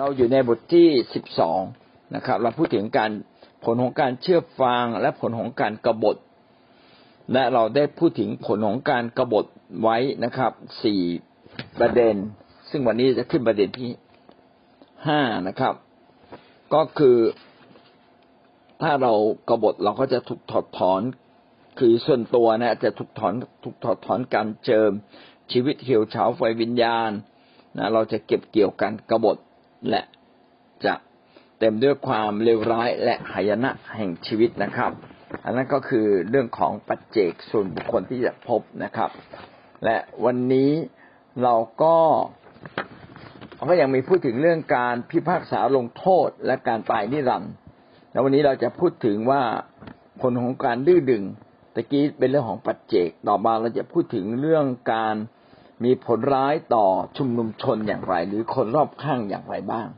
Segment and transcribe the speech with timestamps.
[0.00, 1.60] เราอยู่ในบทที่สิบสอง
[2.14, 3.10] นะครับ เราพูดถึงการ
[3.64, 6.16] ผลของการเชื่อฟังและผลของการกรบฏ
[7.32, 9.44] และเราได้พูดถึงผลของการกรบฏ
[9.82, 11.00] ไว้นะครับสี่
[11.78, 12.14] ประเด็น
[12.70, 13.90] ซึ่งวันนี้จะขึ้นประเด็นที่
[15.06, 15.74] ห้านะครับ
[16.74, 17.18] ก็คือ
[18.82, 19.12] ถ้าเรา
[19.48, 21.02] กบฏเราก็จะถูกถอดถอน
[21.78, 24.90] คือส่วนตัวนะจะถูกถอนถูกถอดถอนการเจิม
[25.52, 27.10] ชีวิตเหี่ยวเฉาไฟวิญญาณ
[27.78, 29.36] นะเราจะเก็บเกี่ยวกันกบฏ
[29.88, 30.02] และ
[30.84, 30.94] จะ
[31.58, 34.92] เต็มด้วยความเลวร้ายและหายนะแห่งชีวิตนะครับ
[35.44, 39.10] อันนั้นก็คือเรื่องของปัจเจกส่วนบุคคลที่จะพบนะครับ
[39.84, 40.70] และวันนี้
[41.42, 41.96] เราก็
[43.68, 47.52] ก็ยังมีพูดถึงเรื่องการพิพากษาลงโทษและการตายนิรันดร์
[48.10, 49.42] แล้ววันนี้เราจะพูดถึงว่า
[50.20, 51.24] ผลของการดื้อดึง
[51.74, 55.16] ตะกี้เป็นเรื่องของปัจเจก ต่อมาเราจะพูดถึงเรื่องการ
[55.84, 59.88] มีผลร้ายต่อชุมนุมชนอย่างไร หรือคนรอบข้างอย่างไรบ้าง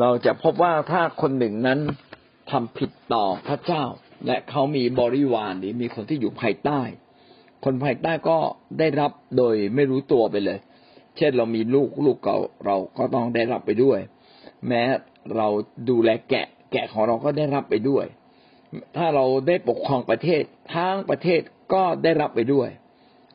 [0.00, 1.78] เราจะพบว่าถ้าคนหนึ่งนั้น
[2.50, 3.84] ทำผิดต่อพระเจ้า
[4.26, 6.80] และเขามีบริวารหรือมีคนที่อยู่ภายใต้
[7.64, 8.38] คนภายใต้ก็
[8.78, 10.58] ได้รับโดยไม่รู้ตัวไปเลย
[11.16, 13.98] เช่นเรามีลูกลูกเก่าเราก็ต้องได้รับไปด้วย
[14.68, 14.82] แม้
[15.36, 15.48] เรา
[15.88, 18.04] ดูแลแกะ แกะของเราก็ได้รับไปด้วย
[18.96, 20.42] ถ้าเราได้ปกครองประเทศ
[20.74, 21.40] ทั้งประเทศ
[21.74, 22.68] ก็ได้รับไปด้วย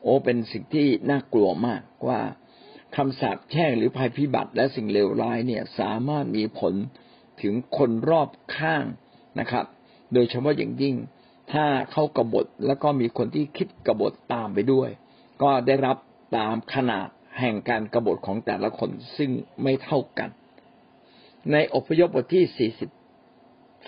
[0.04, 2.20] โอ้เป็นสิ่งที่น่ากลัวมากว่า
[2.96, 6.74] คำสาปแช่งหรือภัยพิบัติและสิ่งเลวร้ายเนี่ยสามารถมีผล
[7.42, 8.84] ถึงคนรอบข้าง
[9.40, 9.64] นะครับ
[10.12, 10.94] โดยเฉพาะอย่างยิ่ง
[11.52, 14.88] ถ้าเข้ากบฏแล้วก็มีคนที่คิดกบฏตามไปด้วย
[15.42, 15.96] ก็ได้รับ
[16.36, 17.08] ตามขนาด
[17.40, 19.30] แห่งการกรบฏของแต่ละคนซึ่ง
[19.62, 20.30] ไม่เท่ากัน
[21.52, 22.90] ในอพยพบทที่สี่สิบ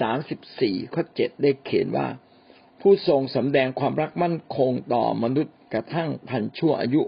[0.00, 2.06] สามสิบสี่ข้อเจ็ดได้เขียนว่า
[2.81, 7.03] ผู้ทรงสำแดงความรักมั่นคงต่อมนุษย์ กระทั่งพันชั่วอายุ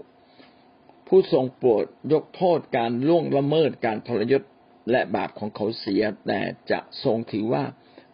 [1.07, 4.43] ผู้ทรงโปรดยกโทษการล่วงละเมิดการทรยศ
[4.91, 7.63] และบาปของเขาเสีย แต่จะทรงถือว่า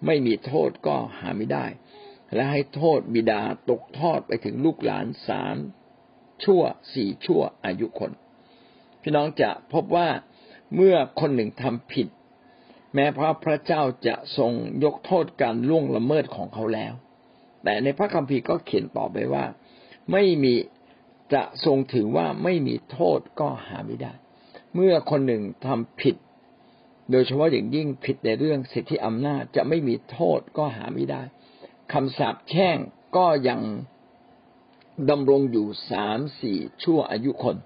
[0.06, 1.66] ไม่มีโทษก็หาไม่ได้
[2.34, 5.56] และให้โทษบิดาตกทอดไปถึงลูกหลานสาม
[6.44, 6.62] ชั่ว
[6.94, 8.12] สี่ชั่วอายุคน
[9.02, 10.10] พี่น้องจะพบว่า
[10.76, 12.08] เมื่อคนหนึ่งทำผิด
[12.94, 14.52] แม้พระพระเจ้าจะทรง
[14.84, 16.94] ยกโทษการล่วงละเมิดของเขาแล้ว
[17.64, 19.46] แต่ในพระคัมภีร์ก็เขียนต่อไปว่า
[20.12, 20.54] ไม่มี
[21.34, 24.14] จะทรงถือว่าไม่มีโทษก็หาไม่ได้
[24.76, 26.16] เมื่อคนหนึ่งทำผิด
[27.12, 31.22] โดยเฉพาะอย่างยิ่งผิดในเรื่องสิทธิอำนาจจะไม่มีโทษก็หาไม่ได้
[31.94, 32.78] คำสาปแช่ง
[33.18, 33.62] ก็ยัง
[35.10, 37.58] ดำรงอยู่สามสี่ชั่วอายุคน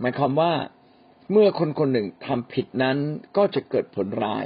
[0.00, 0.52] หมายความว่า
[1.32, 2.98] เมื่อคนคนหนึ่งทำผิดนั้น
[3.36, 4.44] ก็จะเกิดผลร้าย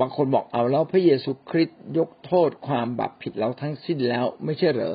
[0.00, 4.94] บางคนบอกเอาแล้วพระเยซูคริสต์ยกโทษความบาปผิดเราทั้งสิ้นแล้วไม่ใช่เหรอ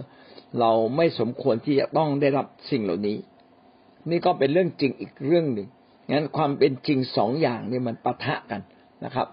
[0.59, 3.17] เราไม่สมควรที่จะต้องได้รับสิ่งเหล่านี้
[4.09, 5.67] นี่ก็เป็นเรื่องจริงอีกเรื่องหนึ่ง
[6.11, 8.61] งั้นความเป็นจริงสองอย่างนี่มันปะทะกัน
[9.05, 9.27] นะครับ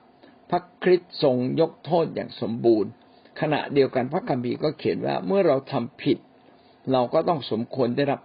[0.51, 2.91] พระคริสต์ทรงยกโทษอย่างสมบูรณ์
[3.41, 6.19] ขณะเดียวกันพระคัมภีร์ก็เขียนว่าเมื่อเราทำผิด
[6.93, 8.21] เราก็ต้องสมควรได้รับ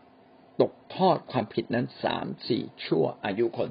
[0.62, 3.69] ตกทอดความผิดนั้นสามสี่ชั่วอายุคน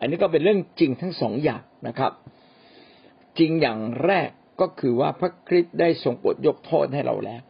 [0.00, 2.12] อันนี้ก็เป็นเรื่องจริงทั้งสองอย่างนะครับ
[3.38, 4.28] จริงอย่างแรก
[4.60, 7.42] ก็คือว่าพระคริสต์ได้ทรงปลดยกโทษให้เราแล้ว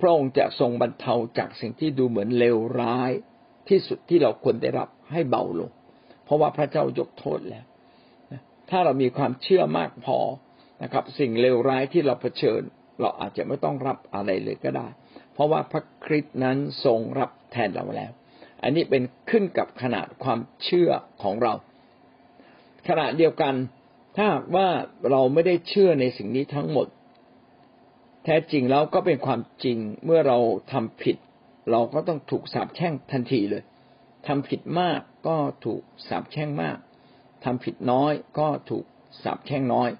[0.00, 3.10] พระองค์จะทรงบรรเทาจากสิ่งที่ดูเหมือนเลวร้าย
[3.68, 5.70] ที่สุดที่เราควรได้รับให้เบาลง
[6.24, 7.64] เพราะว่าพระเจ้ายกโทษแล้ว
[8.70, 10.18] ถ้าเรามีความเชื่อมากพอ
[10.82, 12.60] นะครับ สิ่งเลวร้ายที่เราเผชิญ
[13.00, 14.88] เราอาจจะไม่ต้องรับอะไรเลยก็ได้
[15.32, 18.12] เพราะว่าพระคริสต์นั้นทรงรับแทนเราแล้ว
[18.62, 20.90] อันนี้เป็นขึ้นกับขนาดความเชื่อ
[21.22, 21.52] ของเรา
[22.88, 23.54] ขณะเดียวกัน
[24.16, 24.68] ถ้าว่า
[25.10, 26.86] เราไม่ได้เชื่อในสิ่งนี้ทั้งหมด
[28.28, 30.38] แท้จริงแล้วก็เป็นความจริงเมื่อเรา
[30.72, 31.16] ทำผิด
[31.70, 33.62] เราก็ต้องถูกสาปแช่งทันทีเลย
[34.26, 36.78] ทำผิดมากก็ถูกสาปแช่งมาก
[37.44, 38.84] ทำผิดน้อยก็ถูก
[39.22, 39.90] สาปแช่งน้อย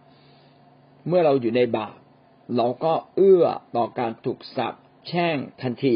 [1.08, 1.96] เมื่อเราอยู่ในบาป
[2.56, 3.44] เราก็เอื้อ
[3.76, 4.74] ต่อการถูกสาป
[5.06, 5.94] แช่งทันที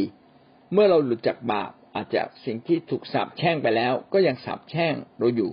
[0.72, 5.50] เมื่อเราหลุดจากบาปอาจจะสิ่งที่ถูกสาปแช่งไปแล้ว ก็ยังสาปแช่งเราอยู่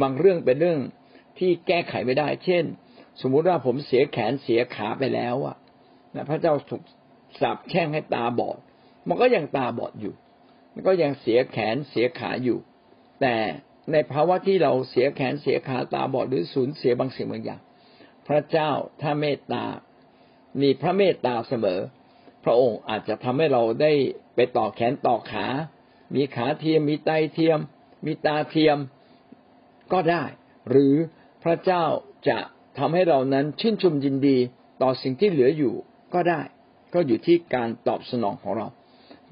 [0.00, 0.80] บางเรื่องเป็นเรื่อง
[1.38, 2.64] ที่แก้ไขไม่ได้ เช่น
[3.20, 5.56] สมมุติว่าผมเสียแขนเสียขาไปแล้วอะ
[6.14, 6.82] นะพระเจ้าถูก
[7.40, 8.58] สาปแช่งให้ตาบอด
[9.08, 10.14] มันก็ยังตาบอดอยู่
[10.74, 12.58] มันก็ยังเสียแขนเสียขาอยู่
[13.20, 13.36] แต่
[13.92, 17.60] ในภาวะที่เราเสียแขนเสียขาตาบอดหรือสูญเสียบางสิ่งบางอย่าง
[18.28, 18.70] พระเจ้า
[19.00, 19.64] ถ้าเมตตา
[20.60, 21.80] มีพระเมตตาเสมอ
[22.44, 23.92] พระองค์อาจจะทำให้เราได้
[24.34, 25.46] ไปต่อแขนต่อขา
[26.14, 27.58] มีขาเทียม มีไตเทียม
[28.06, 28.78] มีตาเทียม
[29.92, 30.24] ก็ได้
[30.70, 30.94] หรือ
[31.44, 31.84] พระเจ้า
[32.28, 32.38] จะ
[32.78, 34.38] ทำให้เรานั้นชื่นชมยินดี
[34.82, 35.74] ต่อสิ่งที่เหลืออยู่
[36.14, 36.40] ก็ได้
[36.94, 38.66] ก็อยู่ที่การตอบสนองของเรา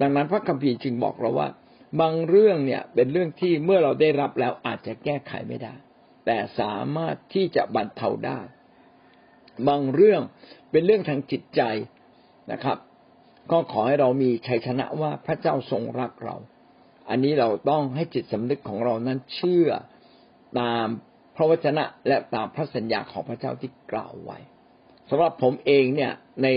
[0.01, 1.49] ดังนั้นพระคัมภีร์จึงบอกเราว่า
[2.01, 5.75] บางเรื่องเนี่ยเป็นเรื่องที่เมื่อเราได้รับแล้วอาจจะแก้ไขไม่ได้
[6.27, 8.41] แต่สามารถที่จะบรรเทาได้
[9.69, 10.23] บางเรื่อง
[10.71, 11.63] เป็นเรื่องทางจิตใจ
[12.53, 12.79] นะครับ
[13.51, 16.37] ก็ขอให้เรามีชัยชนะว่าพระเจ้าทรงรักเรา
[17.11, 19.69] อันนี้เราต้องให้จิตสำนึกของเรานั้นเชื่อ
[20.61, 20.87] ตาม
[21.37, 24.39] พระวจนะและตามพระสัญญาของพระเจ้าที่กล่าวไว้
[25.11, 26.13] สำหรับผมเองเนี่ย
[26.43, 26.49] ใน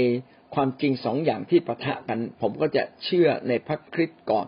[0.56, 4.48] ความจริงสองอย่างที่ประทะกัน ผมก็จะเชื่อในพระคริสต์ก่อน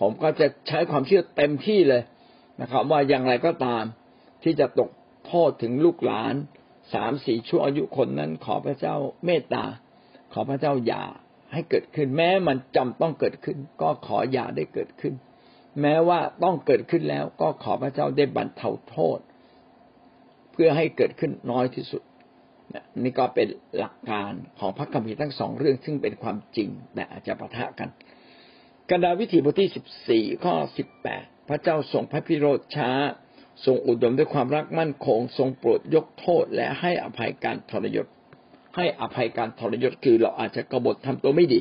[0.00, 2.02] ผมก็จะใช้ความเชื่อเต็มที่เลย
[2.60, 3.84] นะครับ ว่าอย่างไรก็ตาม
[4.44, 4.90] ที่จะตก
[5.26, 6.34] โทษถึงลูกหลาน
[6.94, 9.64] สามสี่ชั่วอายุคนนั้น ขอพระเจ้าเมตตา
[10.32, 11.04] ขอพระเจ้าอย่า
[11.52, 15.14] ให้เกิดขึ้น แม้มันจำต้องเกิดขึ้น ก็ขออย่าได้เกิดขึ้น
[15.80, 19.18] แม้ว่าต้องเกิดขึ้นแล้ว ก็ขอพระเจ้าได้บรรเทาโทษ
[20.52, 22.02] เพื่อให้เกิดขึ้นน้อยที่สุด
[23.02, 23.48] นี่ก็เป็น
[23.78, 27.88] หลักการของพระคัมภีร์ทั้งสองเรื่องซึ่งเป็นความจริงแต่อาจจะปะทะกัน
[28.90, 32.90] กันดาวิถีบทที่สิบสี่ข้อสิบแปดพระเจ้าทรงพระพิโรธช้า
[33.64, 38.06] ทรงอุดมด้วยความรักมั่นคง ทรงโปรดยกโทษ และให้อภัยการทรยศ
[38.76, 41.60] ให้อภัยการทรยศคือเราอาจจะกบฏทำตัวไม่ดี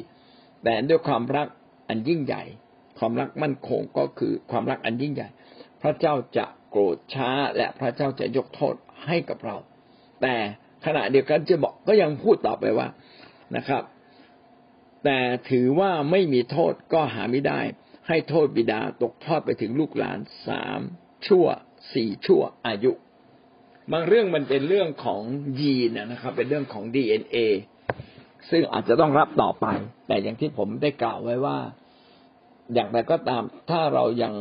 [0.63, 1.47] แต่ด้วยความรัก
[1.89, 2.43] อันยิ่งใหญ่
[2.99, 5.27] ความรักมั่นคงก็คือความรักอันยิ่งใหญ่
[5.81, 8.75] พระเจ้าจะโกรธช้าและพระเจ้าจะยกโทษ
[9.05, 9.57] ให้กับเรา
[10.21, 10.35] แต่
[10.85, 12.87] ขณะเดียวกันจะบอกก็ยังพูดต่อไปว่า
[13.55, 13.83] นะครับ
[15.03, 15.19] แต่
[15.49, 17.59] ถือว่าไม่มีโทษก็หาไม่ได้
[18.07, 20.79] ให้โทษบิดาตกทอดไปถึงลูกหลานสาม
[21.27, 21.45] ชั่ว
[21.93, 22.91] สี่ชั่วอายุ
[23.91, 25.21] บางเรื่องมันเป็นเรื่องของ
[25.59, 27.37] ยีนนะครับ เป็นเรื่องของดีเอ็นเอ
[28.49, 29.65] ซึ่งอาจจะต้องรับต่อไป
[30.07, 31.59] แต่อย่างที่ผมได้กล่าวไว้ว่า
[32.73, 34.33] อย่างไรก็ตาม ถ้าเรายัง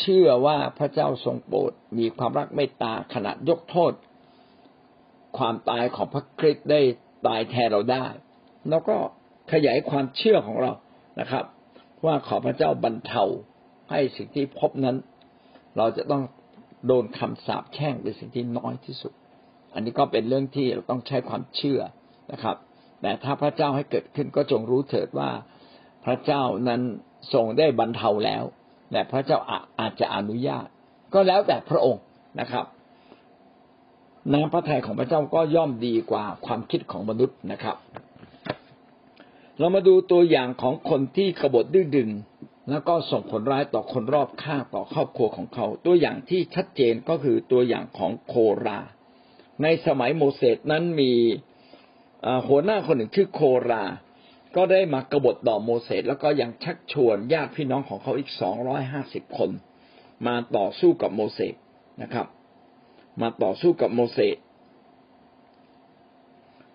[0.00, 3.92] เชื่อว่าพระเจ้าทรงโปรดมีความรักเมตตาขณะยกโทษ
[5.38, 6.80] ความตายของพระคริสต์ได้
[7.26, 8.06] ตายแทนเราได้
[8.70, 8.96] แล้วก็
[9.52, 10.72] ขยายความเชื่อของเรา
[11.20, 11.44] นะครับ
[12.04, 13.24] ว่าขอพระเจ้าบรรเทา
[13.90, 14.96] ให้สิ่งที่พบนั้น
[15.76, 16.22] เราจะต้อง
[16.86, 19.12] โดนคำสาปแช่งเป็นสิ่งที่น้อยที่สุด
[19.74, 21.80] อันนี้ก็เป็นเรื่องที่เราต้องใช้ความเชื่อ
[22.32, 22.56] นะครับ
[23.00, 25.30] แต่ถ้าพระเจ้าให้เกิดขึ้นก็จงรู้เถิดว่า
[26.04, 26.82] พระเจ้านั้น
[27.32, 28.44] ทรงได้บรรเทาแล้ว
[28.92, 29.38] แต่พระเจ้า
[29.80, 30.66] อาจจะอนุญาต
[31.14, 32.02] ก็แล้วแต่พระองค์
[32.40, 32.64] นะครับ
[34.32, 37.76] น้ำพระทัยของพระเจ้าก็ย่อมดีกว่าความคิดของมนุษย์นะครับ
[39.58, 42.10] เรามาดูตัวอย่างของคนที่กบฏดื้อดึง
[42.70, 48.34] แล้วก็ส่งผลร้ายต่อคนรอบข้างต่อครอบครัวของเขา ตัวอย่างที่ชัดเจนก็คือตัวอย่างของโค
[48.66, 48.78] รา
[49.62, 51.12] ในสมัยโมเสสนั้นมี
[52.48, 53.40] หัวหน้าคนหนึ่งชื่อโค
[53.70, 53.84] รา
[54.56, 59.50] ก็ได้มากบฏต่อโมเสสแล้วก็ยังชักชวนญาติพี่น้องของเขาอีกสองร้อยห้าสิบคน
[60.26, 61.54] มาต่อสู้กับโมเสส
[62.02, 62.26] นะครับ
[63.22, 64.36] มาต่อสู้กับโมเสส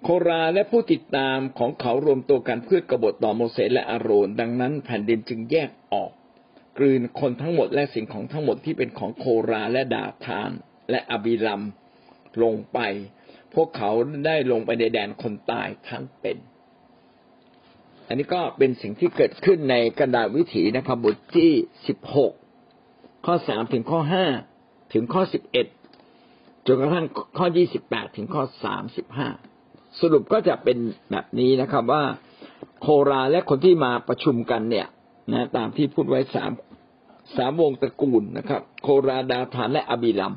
[0.03, 6.11] โคราและผู้ติดตามของเขารวมตัวกันเพื่อกบฏต่อโมเสสและอาโรน ดังนั้นแผ่นดินจึงแยกออก
[6.77, 10.51] กลืนคนทั้งหมดและสิ่งของทั้งหมดที่เป็นของโคราและดาทาน
[10.89, 11.61] และอบิลัม
[12.43, 12.79] ลงไป
[13.53, 13.91] พวกเขา
[14.25, 16.37] ได้ลงไปในแดนคนตายทั้งเป็น
[18.07, 21.51] อันนี้ก็เป็นสิ่งที่เกิดขึ้นในกระดาษวิถีนะครับบทที่
[21.87, 22.33] สิบหก
[23.25, 24.25] ข้อสามถึงข้อห้า
[24.93, 25.67] ถึงข้อสิบเอ็ด
[26.68, 27.06] จนกระทั่ง
[27.38, 29.27] ข้อยี่สิบแปดถึงข้อสามสิบห้า
[30.00, 30.77] สรุปก็จะเป็น
[31.12, 32.04] แบบนี้นะครับว่า
[32.81, 34.88] โคราและคนที่มาประชุมกันเนี่ย
[35.31, 36.51] นะตามที่พูดไว้สาม
[37.36, 40.34] สามวงตระกูลนะครับ โคราดาฐานและอบิลัม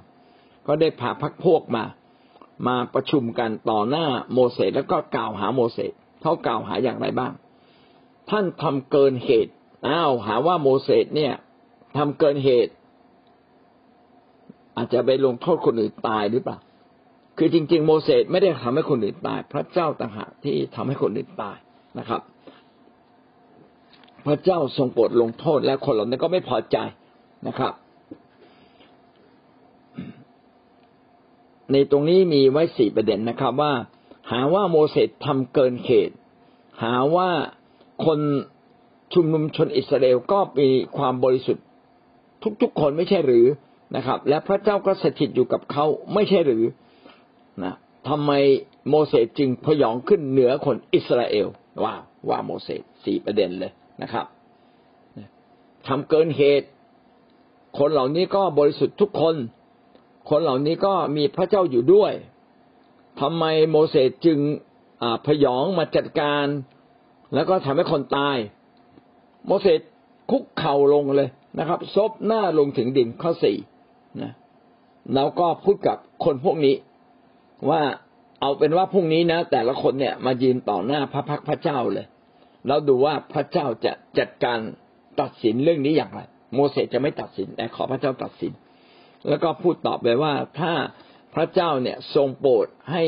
[0.66, 1.84] ก็ได้พาพักพวกมา
[2.68, 5.92] มาประชุมกันต่อหน้าโมเสสแล้วก็กล่าวหาโมเสส
[6.22, 7.32] เขากล่าวหาอย่างไรบ้าง
[8.30, 9.52] ท่านทำเกินเหตุ
[9.88, 11.32] อ้าวหาว่าโมเสสเนี่ย
[11.96, 12.72] ทำเกินเหตุ
[14.76, 16.56] อาจจะไปลงโทษคนอื่นตายหรือเปล่า
[17.38, 21.56] คือจริง ๆ โมเสสไม่ได้ทำให้คนอื่นตาย พระเจ้าต่างหากที่ทำให้คนอื่นตาย
[21.98, 22.20] นะครับ
[24.26, 26.76] พระเจ้าทรงโปรดลงโทษและคนเหล่านั้นก็ไม่พอใจ
[27.46, 27.72] นะครับ
[31.72, 33.72] ในตรงนี้มีไว้สี่ประเด็นนะครับ ว่า
[34.30, 36.10] หาว่าโมเสสทำเกินเขต
[36.82, 37.30] หาว่า
[38.04, 38.18] คน
[39.14, 41.64] ชุมนุมชนอิสราเอลก็มีความบริสุทธิ์
[42.62, 43.46] ทุกๆคนไม่ใช่หรือ
[43.94, 46.64] นะครับ และพระเจ้าก็สถิตอยู่กับเขาไม่ใช่หรือ
[47.64, 47.74] นะ
[48.08, 48.32] ทำไม
[48.88, 51.46] โมเสสจึงพยองขึ้นเหนือคนอิสราเอล
[51.84, 51.94] ว่า
[52.28, 54.26] ว่าโมเสสสี่ประเด็นเลยนะครับ
[55.88, 56.68] ทำเกินเหตุ
[57.78, 59.36] คนเหล่านี้ก็บริสุทธิ์ทุกคน
[60.30, 62.12] คนเหล่านี้ก็มีพระเจ้าอยู่ด้วย
[63.20, 64.38] ทำไมโมเสสจึง
[65.26, 66.46] พยองมาจัดการ
[67.34, 68.36] แล้วก็ทำให้คนตาย
[69.46, 69.80] โมเสส
[70.30, 71.28] คุกเข่าลงเลย
[71.58, 73.56] นะครับซบหน้าลงถึงดินข้อสี่
[74.22, 74.32] นะ
[75.14, 76.74] แล้วก็พูดกับคนพวกนี้
[77.70, 77.82] ว่า
[78.40, 82.06] เอาเป็นว่าพรุ่งนี้นะ แต่ละคนเนี่ยมายืนต่อหน้าพระพักพระเจ้าเลย
[82.66, 84.58] แล้วดูว่าพระเจ้าจะจัดการ
[85.20, 86.20] ตัดสินเรื่องนี้อย่างไร
[86.54, 88.52] โมเสสจะไม่ตัดสินแต่ขอพระเจ้าตัดสิน
[89.28, 90.72] แล้วก็พูดตอบไปว่าถ้า
[91.34, 93.04] พระเจ้าเนี่ยทรงโปรดให้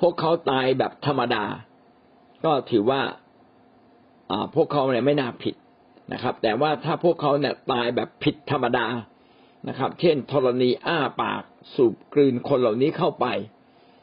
[0.00, 1.44] พวกเขาตายแบบธรรมดา
[2.44, 3.02] ก็ถือว่า
[4.54, 5.54] พวกเขาเนี่ยไม่น่าผิด
[6.12, 8.86] นะครับ แต่ว่าถ้าพวกเขาเนี่ยตายแบบผิดธรรมดา
[9.68, 11.42] นะครับ เช่นธรณีอ้าปาก
[11.74, 13.26] สูบกลืนคนเหล่านี้เข้าไป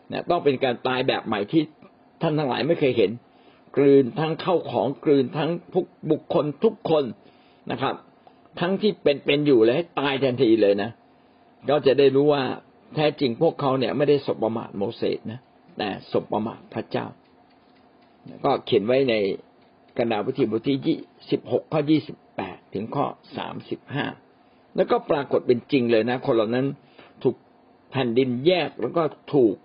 [0.09, 1.63] เนี่ยต้องเป็นการตายแบบใหม่ที่
[2.21, 3.11] ท่านทั้งหลายไม่เคยเห็น
[3.77, 7.03] กลืนทั้งเข้าของกลืนทั้งพวกบุคคลทุกคน
[7.71, 7.95] นะครับ
[8.59, 10.89] ทั้งที่เป็นเป็นอยู่และตายทันทีเลยนะ
[11.69, 12.43] ก็จะได้รู้ว่า
[12.95, 15.39] แท้จริงพวกเขาเนี่ยไม่ได้สบประมาทโมเสสนะ
[15.77, 17.05] แต่สบประมาทพระเจ้า
[18.45, 19.13] ก็เขียนไว้ใน
[19.97, 20.97] กันดาวิธีบทที่ยี่
[21.31, 23.05] สิบหกข้อยี่สิบแปดถึงข้อ
[23.37, 24.05] สามสิบห้า
[24.75, 26.65] แล้วก็ปรากฏเป็นจริงเลยนะ คนเหล่านั้น
[27.23, 27.35] ถูก
[27.91, 29.03] แผ่นดินแยกแล้วก็
[29.33, 29.55] ถูก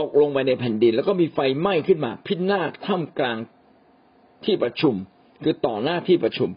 [0.00, 3.38] ตกลงไปในแผ่นดิน แล้วก็มีไฟไหม้ขึ้นมา พินาศท่ามกลาง
[4.44, 4.94] ที่ประชุม
[5.42, 6.50] คือต่อหน้าที่ประชุม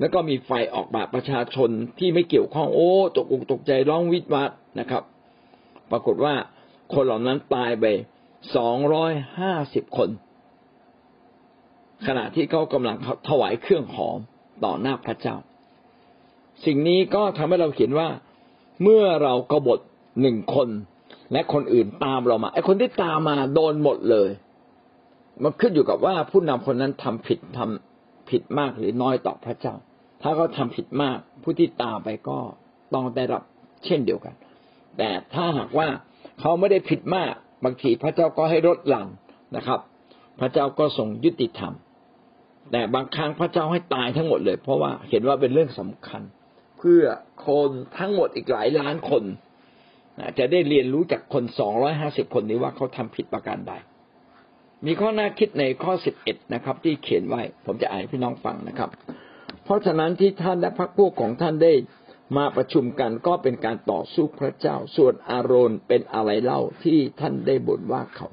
[0.00, 4.50] แล้วก็มีไฟออกมาประชาชนที่ไม่เกี่ยวข้องโอ้ตกอกตกใจร้องวิดวัด
[4.80, 5.02] นะครับ
[5.90, 6.34] ปรากฏว่า
[6.94, 7.84] คนเหล่านั้นตายไป
[8.56, 10.08] สองร้อยห้าสิบคน
[12.06, 12.96] ขณะที่เขากำลัง
[13.28, 14.18] ถวายเครื่องหอม
[14.64, 15.36] ต่อหน้าพระเจ้า
[16.64, 18.08] สิ่งนี้ก็ทำให้เราเห็นว่า
[18.82, 19.80] เมื่อเรากบฏ
[20.20, 20.68] หนึ่งคน
[21.32, 24.30] และคนอื่นตามเรามาไอ้คนที่ตามมาโดนหมดเลย
[25.42, 29.74] มันขึ้นอยู่กับว่าผู้นำคนนั้นทำผิดทำผิดมากหรือน้อยต่อพระเจ้า
[30.22, 32.38] ถ้าเขาทาผิดมาก ผู้ที่ตามไปก็
[32.94, 33.42] ต้องได้รับ
[33.84, 34.34] เช่นเดียวกัน
[34.98, 35.88] แต่ถ้าหากว่า
[36.40, 37.32] เขาไม่ได้ผิดมาก
[37.64, 39.08] บางทีพระเจ้าก็ให้ลดหลั่ง
[39.56, 39.80] นะครับ
[40.40, 41.72] พระเจ้าก็ทรงยุติธรรม
[42.72, 46.22] แต่บางครั้งพระเจ้าให้ตายทั้งหมดเลย เพราะว่าเห็นว่าเป็นเรื่องสำคัญ
[46.78, 47.02] เพื่อ
[47.46, 49.24] คนทั้งหมดอีกหลายล้านคน
[50.38, 53.72] จะได้เรียนรู้จากคนสองร้อยห้าสิบคนนี้ว่าเขาทำผิดประการใด
[54.86, 58.90] มีข้อน่าคิดในข้อสิบเอ็ดนะครับ ที่เขียนไว้ ผมจะอ่านให้พี่น้องฟังนะครับ
[59.64, 61.72] เพราะฉะนั้นที่ท่านและพรรคพวกของท่านได้
[62.36, 68.28] มาประชุมกันก็เป็นการต่อสู้พระเจ้า ส่วนอารอนเป็นอะไรเล่าที่ท่านได้บ่นว่าเขา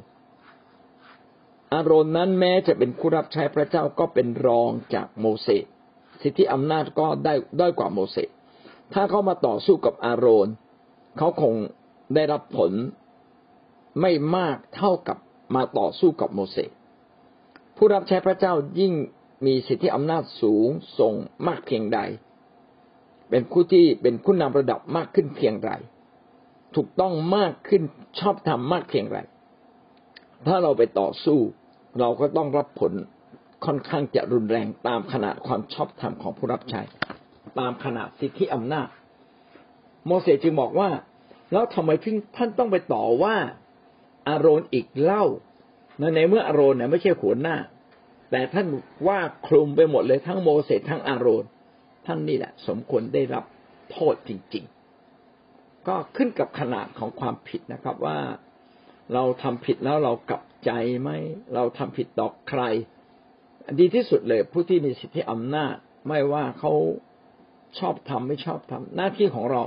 [1.73, 5.65] อารอนนั้นแม้จะเป็นผู้รับใช้พระเจ้าก็เป็นรองจากโมเสส
[6.21, 8.29] สิทธิอำนาจก็ได้ด้อยกว่าโมเสส
[8.93, 10.47] ถ้าเขามาต่อสู้กับอาโรน
[11.17, 11.53] เขาคง
[12.15, 12.71] ได้รับผล
[14.01, 15.17] ไม่มากเท่ากับ
[15.55, 16.71] มาต่อสู้กับโมเสส
[17.77, 18.93] ผู้รับใช้พระเจ้ายิ่ง
[19.45, 21.13] มีสิทธิอำนาจสูงส่ง
[21.47, 21.99] มากเพียงใด
[23.29, 25.71] เป็นผู้ที่เป็นผู้นำระดับมากขึ้นเพียงไร
[26.75, 27.83] ถูกต้องมากขึ้น
[28.19, 29.17] ชอบทำมากเพียงไร
[30.47, 31.39] ถ้าเราไปต่อสู้
[31.99, 32.93] เราก็ต้องรับผล
[33.65, 36.81] ค่อนข้างจะรุนแรงตามขนาดความชอบธรรมของผู้รับใช้
[37.59, 38.87] ตามขนาดสิทธิอำนาจ
[40.07, 40.89] โมเสสจึงบอกว่า
[41.51, 41.89] แล้วทำไม
[42.37, 43.35] ท่านต้องไปต่อว่า
[44.27, 45.23] อารอนอีกเล่า
[46.15, 47.55] ในเมื่ออารอนเนี่ยไม่ใช่หัวหน้า
[48.31, 48.67] แต่ท่าน
[49.07, 51.43] ว่าคลุมไปหมดเลยทั้งโมเสสทั้งอารอน
[52.05, 53.43] ท่านนี่แหละ สมควรได้รับ
[53.91, 54.63] โทษจริง
[55.25, 58.19] ๆ ก็ขึ้นกับขนาดของความผิดนะครับว่า
[59.13, 60.71] เราทำผิดแล้วเรากลับใจ
[61.01, 61.09] ไหม
[61.55, 62.61] เราทำผิดต่อใคร
[63.79, 65.75] ดีที่สุดเลยผู้ที่มีสิทธิอำนาจ
[66.07, 66.71] ไม่ว่าเขา
[67.79, 69.63] ชอบทำไม่ชอบทำหน้าที่ของเรา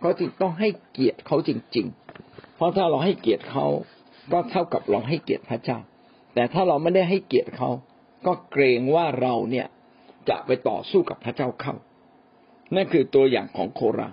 [0.00, 1.86] เขาจึงต้องให้เกียรติเขาจริง
[2.22, 3.66] ๆ เพราะถ้าเราให้เกียรติเขา
[4.32, 5.78] ก็เท่ากับเราให้เกียรติพระเจ้า
[6.34, 7.70] แต่ถ้าเราไม่ได้ให้เกียรติเขา
[8.26, 9.66] ก็เกรงว่าเราเนี่ย
[10.28, 11.74] จะไปต่อสู้กับพระเจ้าเข้า
[12.74, 14.08] นั่นคือตัวอย่างของโครา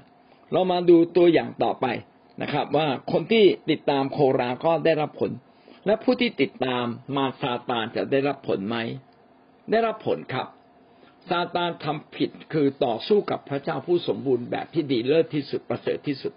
[0.51, 1.85] เรามาดูตัวอย่างต่อไป
[2.41, 5.31] นะครับ ว่าคนที่ติดตามโคราก็ได้รับผล
[5.85, 6.85] และผู้ที่ติดตาม
[7.15, 8.77] มาซาตานจะได้รับผลไหม
[9.71, 10.47] ได้รับผลครับ
[11.29, 16.33] ซาตานทำผิดคือต่อสู้กับพระเจ้าผู้สมบูรณ์แบบที่ดีเลิศที่สุดประเสริฐที่สุด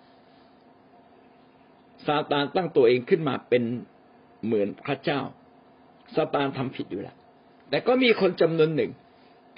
[2.06, 3.62] ซาตานตั้งตัวเองขึ้นมาเป็น
[4.44, 5.20] เหมือนพระเจ้า
[6.14, 7.16] ซาตานทำผิดอยู่แล้ว
[7.70, 8.92] แต่ก็มีคนจำนวนหนึ่ง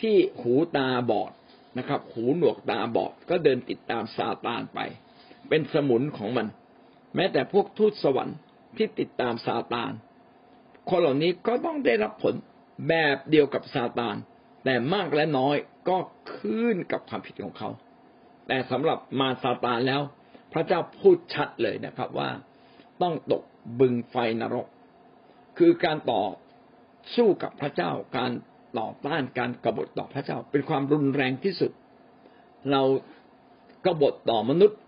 [0.01, 1.33] ที่หูตาบอด
[1.79, 4.81] นะครับ หูหนวกตาบอดก็เดินติดตามซาตานไป
[5.49, 6.47] เป็นสมุนของมัน
[7.15, 8.39] แม้แต่พวกทูตสวรรค์
[8.77, 9.93] ที่ติดตามซาตาน
[10.89, 12.35] คนเหล่านี้ก็ต้องได้รับผล
[12.89, 14.17] แบบเดียวกับซาตาน
[14.71, 15.57] แต่มากและน้อย
[15.89, 15.99] ก็
[16.35, 17.71] ขึ้นกับความผิดของเขา
[18.47, 20.03] แต่สำหรับมาซาตานแล้ว
[20.53, 22.31] พระเจ้าพูดชัดเลยนะครับว่า
[23.03, 23.43] ต้องตก
[23.81, 24.67] บึงไฟนรก
[25.59, 26.23] คือการต่อ
[27.17, 28.33] สู้กับพระเจ้า การ
[28.79, 31.73] ต่อต้านการกบฏต่อพระเจ้า เป็นความรุนแรงที่สุด
[32.71, 32.83] เรา
[33.85, 34.79] กบฏต่อมนุษย์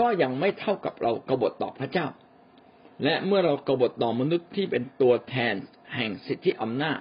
[0.00, 2.06] ก็ยังไม่เท่ากับเรากบฏต่อพระเจ้า
[3.04, 5.54] และเมื่อเรากบฏต่อมนุษย์ที่เป็นตัวแทน
[5.94, 7.00] แห่งสิทธิอำนาจ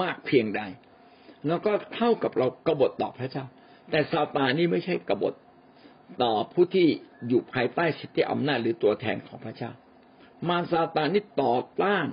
[0.00, 0.62] มากเพียงใด
[1.46, 3.44] แล้วก็เท่ากับเรากบฏต่อพระเจ้า
[3.90, 5.34] แต่ซาตานนี่ไม่ใช่กบฏ
[6.22, 6.88] ต่อผู้ที่
[7.28, 9.70] อยู่ภายใต้สิทธิอำนาจหรือตัวแทนของพระเจ้า
[10.48, 12.06] มารซาตานนี่ต่อต้าน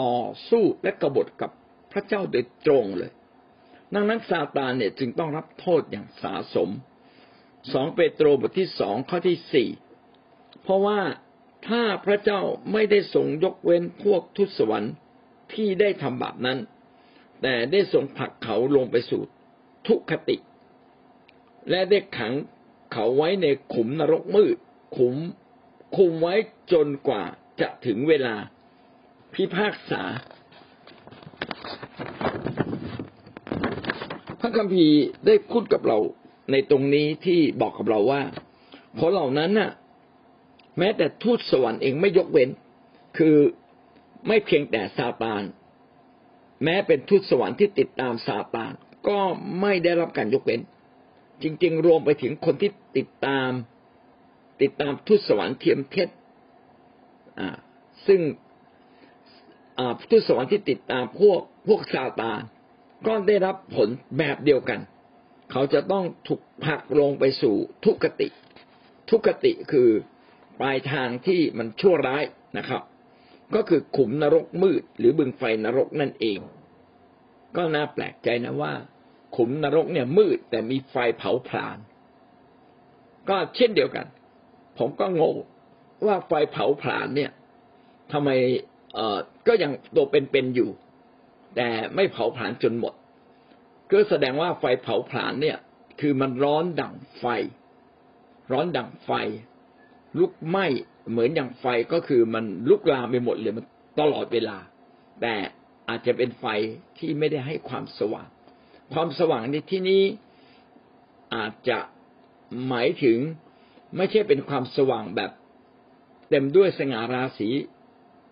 [0.00, 0.16] ต่อ
[0.50, 1.50] สู้และกบฏกับ
[1.92, 3.12] พระเจ้าโดยตรงเลย
[3.94, 6.68] ดังนั้นซาตานเนี่ยจึงต้องรับโทษอย่างสาสม
[7.72, 9.68] สองเปโตรบทที่สองข้อที่สี่
[10.62, 11.00] เพราะว่า
[11.68, 12.40] ถ้าพระเจ้า
[12.72, 14.94] ไม่ได้ทรงยกเว้นพวกทุตสวรรค์
[15.54, 16.58] ที่ได้ทำบาปนั้น
[17.42, 19.22] แต่ได้ทรงผลักเขาลงไปสู่
[19.86, 20.36] ทุกขติ
[21.70, 22.32] และได้ขัง
[22.92, 24.56] เขาไว้ในขุมนรกมืด
[24.96, 25.14] ขุม
[25.96, 26.34] คุมไว้
[26.72, 27.22] จนกว่า
[27.60, 28.34] จะถึงเวลา
[29.34, 30.02] พิพากษา
[34.40, 35.98] พระคัมภีร์ได้พูดกับเรา
[36.50, 38.22] ในตรงนี้ที่บอกกับเราว่า
[38.94, 39.70] เพราะเหล่านั้นน่ะ
[40.78, 42.50] แม้แต่ทูตสวรรค์เองไม่ยกเว้น
[43.18, 43.36] คือ
[44.26, 45.42] ไม่เพียงแต่ซาตาน
[46.64, 48.72] แม้เป็นทูตสวรรค์ที่ติดตามซาตาน
[49.08, 49.20] ก็
[49.60, 50.60] ไม่ได้รับการยกเว้น
[51.42, 53.50] จริง ๆ รวมไปถึงคนที่ติดตาม
[54.62, 56.08] ติดตามทูตสวรรค์เทียมเท็จ
[58.06, 58.20] ซึ่ง
[60.10, 62.40] ทูตสวรรค์ที่ติดตามพวกพวกซาตาน
[63.06, 63.88] ก็ได้รับผล
[64.18, 64.80] แบบเดียวกัน
[65.50, 67.54] เขาจะต้องถูกผลักลงไปสู่
[67.84, 68.28] ทุกขติ
[69.10, 69.88] ทุกขติคือ
[70.60, 72.22] ปลายทางที่มันชั่วร้าย
[72.58, 72.82] นะครับ
[73.54, 76.38] ก็คือขุมนรกมืด หรือบึงไฟนรกนั่นเอง
[77.56, 78.72] ก็น่าแปลกใจนะว่า
[79.36, 81.78] ขุมนรกเนี่ยมืดแต่มีไฟเผาผลาญ
[83.28, 84.06] ก็เช่นเดียวกัน
[84.78, 85.36] ผมก็งง
[86.06, 87.30] ว่าไฟเผาผลาญเนี่ย
[88.12, 88.30] ทำไม
[88.94, 90.70] เอ่อก็ยังตัวเป็นๆอยู่
[91.56, 92.94] แต่ไม่เผาผลาญจนหมด
[93.90, 95.58] ก็แสดงว่าไฟเผาผลาญเนี่ย
[96.00, 97.24] คือมันร้อนดั่งไฟ
[98.52, 99.10] ร้อนดั่งไฟ
[100.18, 100.66] ลุกไหม้
[101.10, 103.64] เหมือนอย่างไฟก็คือมันลุกลามไปหมดเลยมัน
[104.00, 104.58] ตลอดเวลา
[105.20, 105.34] แต่
[105.88, 106.44] อาจจะเป็นไฟ
[106.98, 108.28] ที่ไม่ได้ให้ความสว่าง
[108.92, 110.02] ความสว่างในที่นี้
[111.34, 111.78] อาจจะ
[112.68, 113.18] หมายถึง
[113.96, 115.30] ไม่ใช่เป็นความสว่างแบบ
[116.30, 117.48] เต็มด้วยสง่าราศี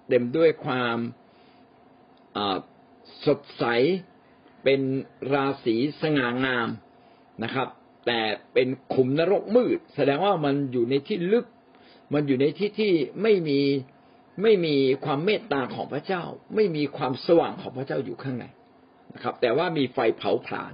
[0.08, 0.96] เต็มด้วยความ
[3.26, 3.64] สดใส
[4.64, 4.80] เป็น
[5.32, 6.68] ราศีสง่างาม
[7.42, 7.68] นะครับ
[8.06, 8.20] แต่
[8.54, 11.46] เป็นขุมนรกมืด แสดงว่ามันอยู่ในที่ลึก
[12.12, 12.92] มันอยู่ในที่ที่
[13.22, 13.60] ไม่มี
[14.42, 16.22] ไม่มีความเมตตาของพระเจ้า
[16.54, 18.44] ไม่มีความสว่างของพระเจ้าอยู่ข้างใน
[19.14, 20.72] นะครับ แต่ว่ามีไฟเผาผลาญ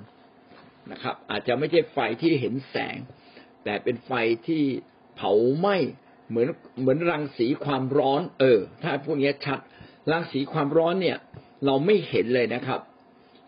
[0.92, 2.96] นะครับ อาจจะไม่ใช่ไฟที่เห็นแสง
[3.64, 4.12] แต่เป็นไฟ
[4.46, 4.62] ที่
[5.16, 5.76] เผาไหม้
[6.28, 6.48] เหมือน
[6.80, 9.58] เหมือนรังสีความร้อน เออ ถ้าพวกนี้ชัด
[10.12, 11.18] รังสีความร้อนเนี่ย
[11.66, 12.80] เราไม่เห็นเลยนะครับ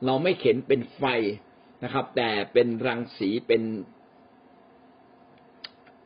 [0.07, 1.05] เราไม่เห็นเป็นไฟ
[1.85, 3.63] นะครับ แต่เป็นรังสีเป็น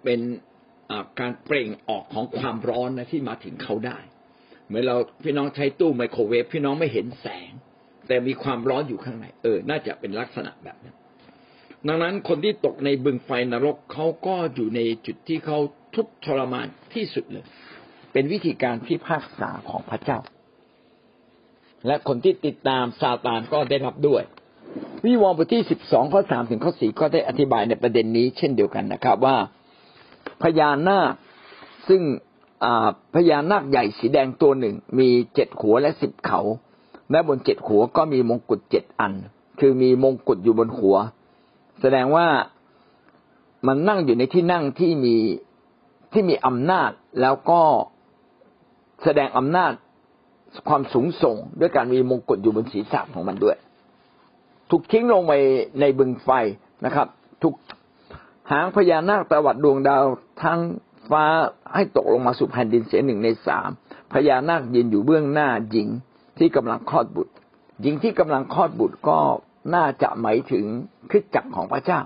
[0.05, 0.21] เป็น
[1.20, 3.98] การเปล่งออกของความร้อนนะที่มาถึงเขาได้
[4.66, 7.50] เหมือนเราพี่น้องใช้ตู้ไมโครเวฟพี่น้องไม่เห็นแสง
[8.09, 10.96] แต่มีความร้อนอยู่ข้างในเออ น่าจะเป็นลักษณะแบบนั้น
[11.88, 15.59] ดังนั้นคนที่ตกในบึงไฟนรกเขาก็อยู่ในจุดที่เขา
[15.94, 17.44] ทุกทรมานที่สุดเลย
[18.12, 20.18] เป็นวิธีการพิพากษาของพระเจ้า
[21.87, 24.22] และคนที่ติดตามซาตานก็ได้รับด้วย
[25.05, 29.37] วิวรณ์บทที่สิบสองข้อสามถึงข้อสี่ก็ได้อธิบายในประเด็นนี้เช่นเดียวกันนะครับว่า
[30.42, 31.12] พญานาค
[31.88, 32.02] ซึ่ง
[33.14, 36.40] พญานาคใหญ่สีแดงตัวหนึ่ง มีเจ็ดหัวและสิบเขา
[37.11, 39.12] และบนเจ็ดหัวก็มีมงกุฎเจ็ดอัน
[39.61, 40.96] คือมีมงกุฎอยู่บนหัว
[41.81, 42.26] แสดงว่า
[43.66, 45.14] มันนั่งอยู่ในที่นั่งที่มี
[46.12, 47.61] ที่มีอำนาจแล้วก็
[49.02, 49.72] แสดงอำนาจ
[50.68, 53.57] ความสูงส่ง ด้วยการมีมงกุฎอยู่บนศีรษะของมันด้วย
[54.70, 55.33] ถูกทิ้งลงไป
[55.81, 56.28] ในบึงไฟ
[56.85, 57.09] นะครับ
[58.52, 60.04] หางพญานาคตวัดดวงดาว
[60.42, 60.60] ทั้ง
[61.10, 61.24] ฟ้า
[61.74, 63.68] ให้ตกลงมาสู่แผ่นดินเสียหนึ่งในสาม
[64.12, 65.88] พญานาคยืนอยู่เบื้องหน้าหญิง
[66.38, 67.32] ที่กำลังคลอดบุตร
[67.82, 69.18] หญิงที่กำลังคลอดบุตรก็
[69.74, 70.64] น่าจะหมายถึง
[71.10, 72.00] คิดจักของพระเจ้า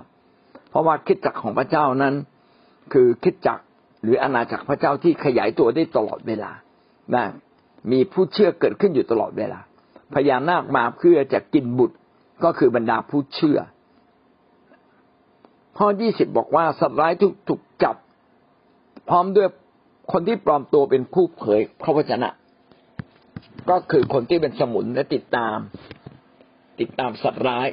[0.69, 2.15] เพราะว่าคิดจักของพระเจ้านั้น
[2.93, 3.59] คือคิดจัก
[4.03, 6.51] หรืออาณาจักรพระเจ้าที่ขยายตัวได้ตลอดเวลา
[7.15, 7.25] นะ
[7.91, 9.59] มีผู้เชื่อเกิดขึ้นอยู่ตลอดเวลา
[10.13, 11.95] พญานาคมาเพื่อจะกินบุตร
[12.43, 13.59] ก็คือบรรดาผู้เชื่อ
[15.77, 17.95] ข้อยี่สิบบอกว่าสัตว์ร้ายถูกถูกจับ
[19.09, 19.47] พร้อมด้วย
[20.11, 22.29] คนที่ปลอมตัวเป็นผู้เผยพระวจนะ
[23.69, 25.57] ก็คือคนที่เป็นสมุนและติดตาม
[26.79, 27.67] ติดตามสัตว์ร้าย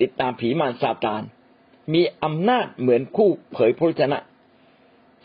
[0.00, 1.22] ติดตามผีมารซาตาน
[1.94, 4.18] มีอำนาจเหมือนผู้เผยพระวจนะ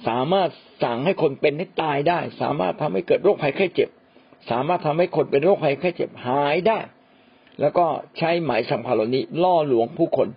[0.07, 0.49] สามารถ
[0.83, 3.89] สั่งให้คนเป็นให้ตายได้ สามารถทำให้เกิดโรคภัยไข้เจ็บ
[4.51, 6.79] สามารถทำให้คนเป็นโรคภัยไข้เจ็บหายได้
[7.59, 7.85] แล้วก็
[8.17, 10.27] ใช้หมายสัมพันธ์เหล่านี้ล่อลวงผู้คน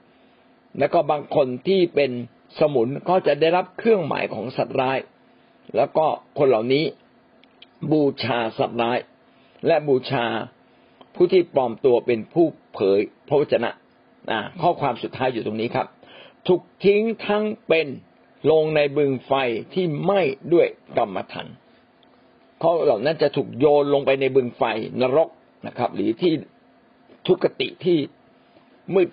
[0.78, 2.10] แล้วก็บางคนที่เป็น
[2.58, 4.98] สมุนก็จะได้รับเครื่องหมายของสัตว์ร้าย
[5.76, 6.06] แล้วก็
[6.38, 6.84] คนเหล่านี้
[7.92, 8.98] บูชาสัตว์ร้าย
[9.66, 10.26] และบูชา
[11.14, 13.70] ผู้ที่ปลอมตัวเป็นผู้เผยพระวจนะ
[14.60, 15.87] ข้อความสุดท้ายอยู่ตรงนี้ครับ
[16.46, 17.87] ถูกทิ้งทั้งเป็น
[18.50, 19.32] ลงในบึงไฟ
[19.74, 20.20] ที่ไหม้
[20.52, 21.46] ด้วยกรรมฐาน
[22.60, 24.62] เขาเหล่านั้นจะถูกโยนลงไปในบึงไฟ
[25.00, 25.28] นรก
[25.66, 26.32] นะครับ หรือที่
[27.26, 27.98] ทุกติที่
[28.94, 29.08] มืด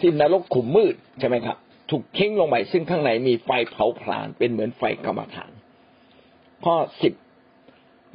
[0.00, 1.56] ที่นรกขุมมืดใช่ไหมครับ
[1.90, 5.50] ถูกทิ้งลงไปซึ่งข้างในมีไฟเผาผลาญเป็นเหมือนไฟกรรมฐาน
[6.64, 7.12] ข้อสิบ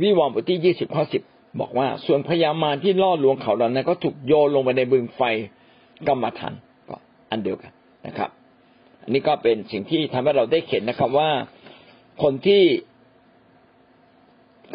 [0.02, 1.24] วิวรณ์บทที่ยี่สิบข้อสิบ
[1.60, 5.22] บอกว่า ส่วนพญามารที่ล่อลวงเขาเหล่านั้นก็ถูกโยนลงไปในบึงไฟ
[6.08, 6.54] กรรมฐาน
[6.89, 6.96] ก็
[7.32, 7.72] อันเดียวกัน
[8.08, 8.30] นะครับ
[9.04, 11.30] อันนี้ก็เป็นสิ่งที่ทำให้เราได้เห็นนะครับว่า
[12.24, 12.62] คนที่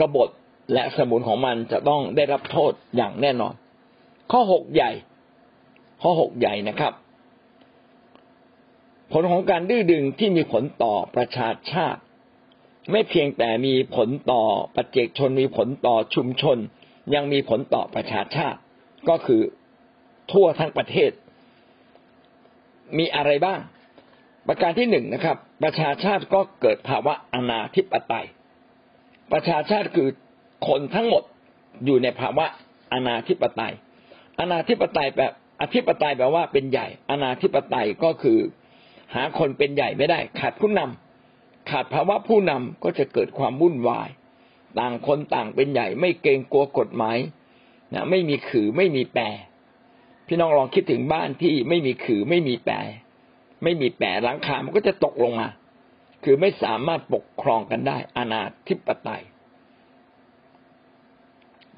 [0.01, 0.29] กบฏ
[0.73, 3.55] และสมุนของมันจะต้องได้รับโทษอย่างแน่นอน
[4.33, 4.91] ข้อหกใหญ่
[6.03, 6.93] ข้อหกใหญ่นะครับ
[9.13, 12.01] ผลของการดื้อดึงที่มีผลต่อประชาชาติ
[12.93, 14.43] ไม่เพียงแต่มีผลต่อ
[14.77, 16.59] ปัจเจกชนมีผลต่อชุมชน
[17.15, 18.59] ยังมีผลต่อประชาชาติ
[19.09, 19.43] ก็คือ
[20.33, 21.11] ทั่วทั้งประเทศ
[22.99, 23.61] มีอะไรบ้าง
[24.47, 28.27] ประการที่หนึ่งนะครับ ประชาชาติก็เกิดภาวะอนาธิปไตย
[29.33, 30.09] ประชาชาติคือ
[30.69, 31.23] คนทั้งหมด
[31.85, 32.47] อยู่ในภาวะ
[32.93, 33.75] อนาธิปไตย
[34.41, 38.39] อนาธิปไตยแบบ อธิปไตยแปลว่าเป็นใหญ่ อนาธิปไตยก็คือ
[39.15, 44.09] หาคนเป็นใหญ่ไม่ได้ ขาดผู้นำขาดภาวะผู้นำก็จะเกิดความวุ่นวาย
[44.79, 47.19] ต่างคนต่างเป็นใหญ่ ไม่เกรงกลัวกฎหมาย
[47.95, 49.23] นะไม่มีขือไม่มีแปร
[50.27, 52.75] พี่น้องลองคิดถึงบ้านที่ไม่มีขือไม่มีแปร
[53.63, 55.49] ไม่มีแปรหลังคามันก็จะตกลงมา
[56.25, 59.23] คือไม่สามารถปกครองกันได้ อนาธิปไตย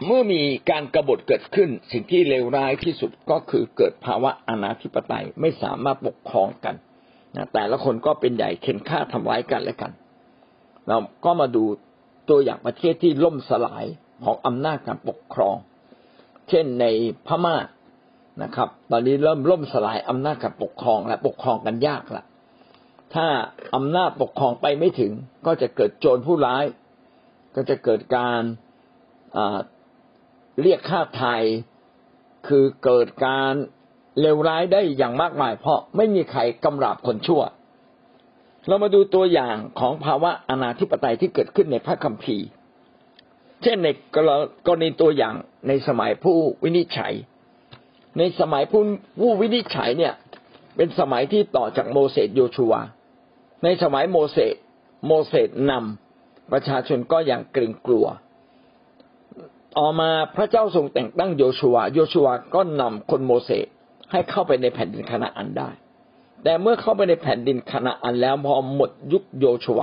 [0.06, 6.74] เมื่อมีการกรบฏเกิดขึ้น สิ่งที่เลวร้ายที่สุดก็คือเกิดภาวะอนาธิปไตยไม่สามารถปกครองกัน
[7.36, 9.92] นะแต่ละคนก็เป็นใหญ่เข็นฆ่าทำร้ายกันและกัน
[10.86, 11.64] เราก็มาดู
[12.28, 13.84] ตัวอย่างประเทศที่ล่มสลาย
[14.24, 15.56] ของอำนาจการปกครอง
[16.48, 16.86] เช่นใน
[17.26, 17.56] พม่า
[18.42, 22.24] นะครับ ตอนนี้เริ่มล่มสลายอำนาจการปกครองและปกครองกันยากละ
[23.14, 23.26] ถ้า
[23.76, 25.12] อำนาจปกครองไปไม่ถึง
[25.46, 26.64] ก็จะเกิดโจรผู้ร้าย
[27.54, 28.42] ก็จะเกิดการ
[30.62, 31.42] เรียกค่าไทย
[32.48, 33.54] คือเกิดการ
[34.20, 37.42] เลวร้ายได้อย่างมากมาย เพราะไม่มีใครกำราบคนชั่ว
[38.66, 42.46] เรามาดูตัวอย่างของภาวะอนาธิปไตยที่เกิดขึ้นในพระคัมภีร์
[43.62, 43.88] เช่นใน
[44.66, 45.34] กรณีตัวอย่าง
[45.68, 47.12] ในสมัยผู้วินิจฉัย
[48.18, 48.82] ในสมัยผู้
[49.20, 50.14] ผู้วินิจฉัยเนี่ย
[50.76, 52.72] เป็นสมัยที่ต่อจากโมเสสโยชูว
[53.64, 54.54] ในสมัยโมเสส
[55.06, 58.06] โมเสสนำประชาชนก็อย่างเกรงกลัว
[59.78, 63.66] ต่อมาพระเจ้าทรงแต่งตั้งโยชัว โยชัวก็นำคนโมเสส
[64.10, 65.70] ให้เข้าไปในแผ่นดินคณาอันได้
[66.44, 69.82] แต่เมื่อเข้าไปในแผ่นดินคณาอันแล้วพอหมดยุคโยชัว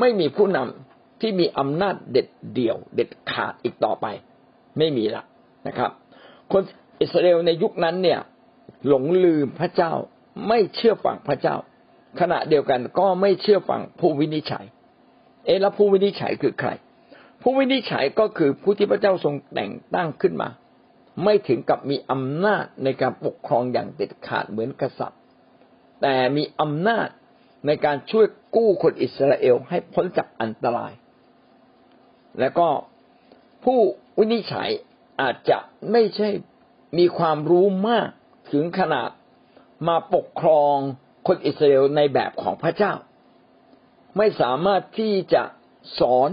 [0.00, 4.06] ไม่มีผู้นำที่มีอำนาจเด็ดเดี่ยว เด็ดขาดอีกต่อไป
[4.78, 5.22] ไม่มีละ
[5.66, 5.90] นะครับ
[6.52, 6.62] คน
[7.00, 8.20] อิสราเอลในยุคนั้นเนี่ย
[8.88, 9.92] หลงลืมพระเจ้า
[10.48, 11.56] ไม่เชื่อฟังพระเจ้า
[12.20, 14.64] ขณะเดียวกันก็ไม่เชื่อฟังผู้วินิจฉัย
[15.46, 16.70] เอแล้วผู้วินิจฉัยคือใคร
[17.48, 20.48] ผู้วินิจฉัยก็คือผู้ที่พระเจ้าทรงแต่งตั้งขึ้นมา
[21.24, 25.20] ไม่ถึงกับมีอำนาจในการปกครองอย่างเด็ดขาดเหมือนกษัตริย์
[26.02, 27.08] แต่มีอำนาจ
[27.66, 30.92] ในการช่วยกู้คนอิสราเอลให้พ้นจากอันตราย
[32.40, 32.68] และก็
[33.64, 33.80] ผู้
[34.18, 34.68] วินิจฉัย
[35.20, 35.58] อาจจะ
[35.90, 36.28] ไม่ใช่
[36.98, 38.08] มีความรู้มาก
[38.52, 39.10] ถึงขนาด
[39.88, 40.76] มาปกครอง
[41.26, 42.92] คนอิสราเอลในแบบของพระเจ้า
[44.16, 45.42] ไม่สามารถที่จะ
[46.00, 46.30] สอน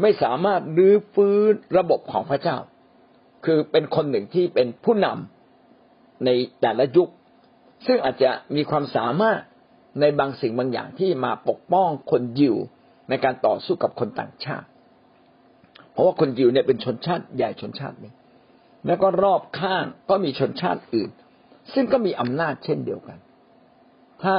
[0.00, 2.56] ไม่สามารถรื้อฟื้นระบบของพระเจ้า
[3.44, 7.08] คือเป็นคนหนึ่งที่เป็นผู้นำในแต่ละยุค
[7.86, 9.40] ซึ่งอาจจะมีความสามารถ
[10.00, 12.56] ในบางสิ่งบางอย่างที่มาปกป้องคนยิว
[13.08, 14.66] ในการต่อสู้กับคนต่างชาติ
[15.92, 18.14] เพราะว่าคนยิวเนี่ยเป็นชนชาติใหญ่ชนชาติหนึ่ง
[18.86, 21.10] แล้วก็รอบข้างก็มีชนชาติอื่น
[21.74, 23.18] ซึ่งก็มีอำนาจเช่นเดียวกัน
[24.22, 24.36] ถ้า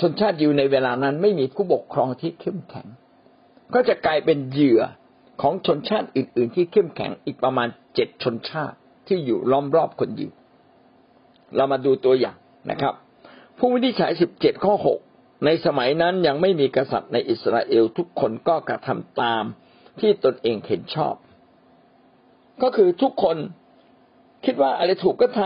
[0.00, 2.86] ชนชาติยิวในเวลานั้นไม่มีผู้ปกครองที่เข้มแข็ง
[3.74, 4.80] ก็จะกลายเป็นเหยื่อ
[5.42, 10.30] ของชนชาติอื่น ๆ ที่เข้มแข็งอีกประมาณเจ็ดชนชาติที่อยู่ล้อมรอบคนยิว
[11.56, 12.36] เรามาดูตัวอย่าง
[12.70, 12.94] นะครับ
[13.58, 14.98] ผู้วินิจฉัยสิบเจ็ดข้อหก
[15.44, 19.44] ในสมัยนั้นยังไม่มีกษัตริย์ในอิสราเอลทุกคนก็กระทำตาม
[20.00, 21.14] ที่ตนเองเห็นชอบ
[22.62, 23.36] ก็คือทุกคน
[24.44, 25.42] คิดว่าอะไรถูกก็ท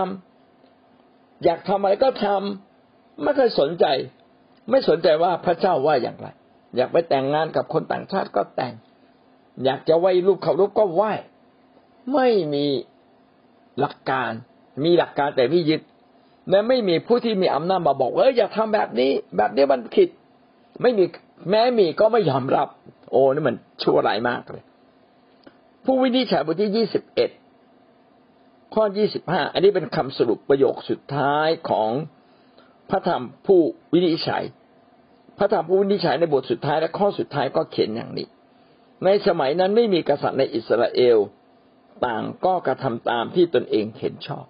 [0.70, 3.84] ำอยากทำอะไรก็ทำไม่เคยสนใจ
[4.70, 6.28] ไม่สนใจว่าพระเจ้าว่าอย่างไร
[6.76, 8.74] อยากไปแต่งงานกับคนต่างชาติก็แต่ง
[9.64, 11.12] อยากจะไหว้รูปเขารูปก็ไหว้
[12.12, 12.66] ไม่มี
[13.80, 14.30] หลักการ
[14.84, 15.80] มีหลักการแต่ไม่ยึด
[16.50, 20.08] และไม่มีผู้ที่มีอำนาจมาบอกเอออย่าทำแบบนี้ แบบนี้มันผิด
[20.82, 21.04] ไม่มี
[21.50, 22.68] แม้มีก็ไม่ยอมรับ
[23.10, 24.62] โอ้นี่มันชั่วร้ายมากเลย
[25.84, 27.30] ผู้วินิจฉัยบทที่ยี่สิบเอ็ด
[28.74, 31.90] ข้อยี่สิบห้าอันนี้เป็นคำสรุปประโยคสุดท้ายของ
[32.90, 33.60] พระธรรมผู้
[33.92, 34.44] วินิจฉัย
[35.38, 38.26] พระธรรมผู้วินิจฉัยในบทสุดท้ายและข้อสุดท้ายก็เขียนอย่างนี้
[39.04, 41.18] ในสมัยนั้นไม่มีกษัตริย์ในอิสราเอล
[42.06, 44.44] ต่างก็กระทำตามที่ตนเองเห็นชอบ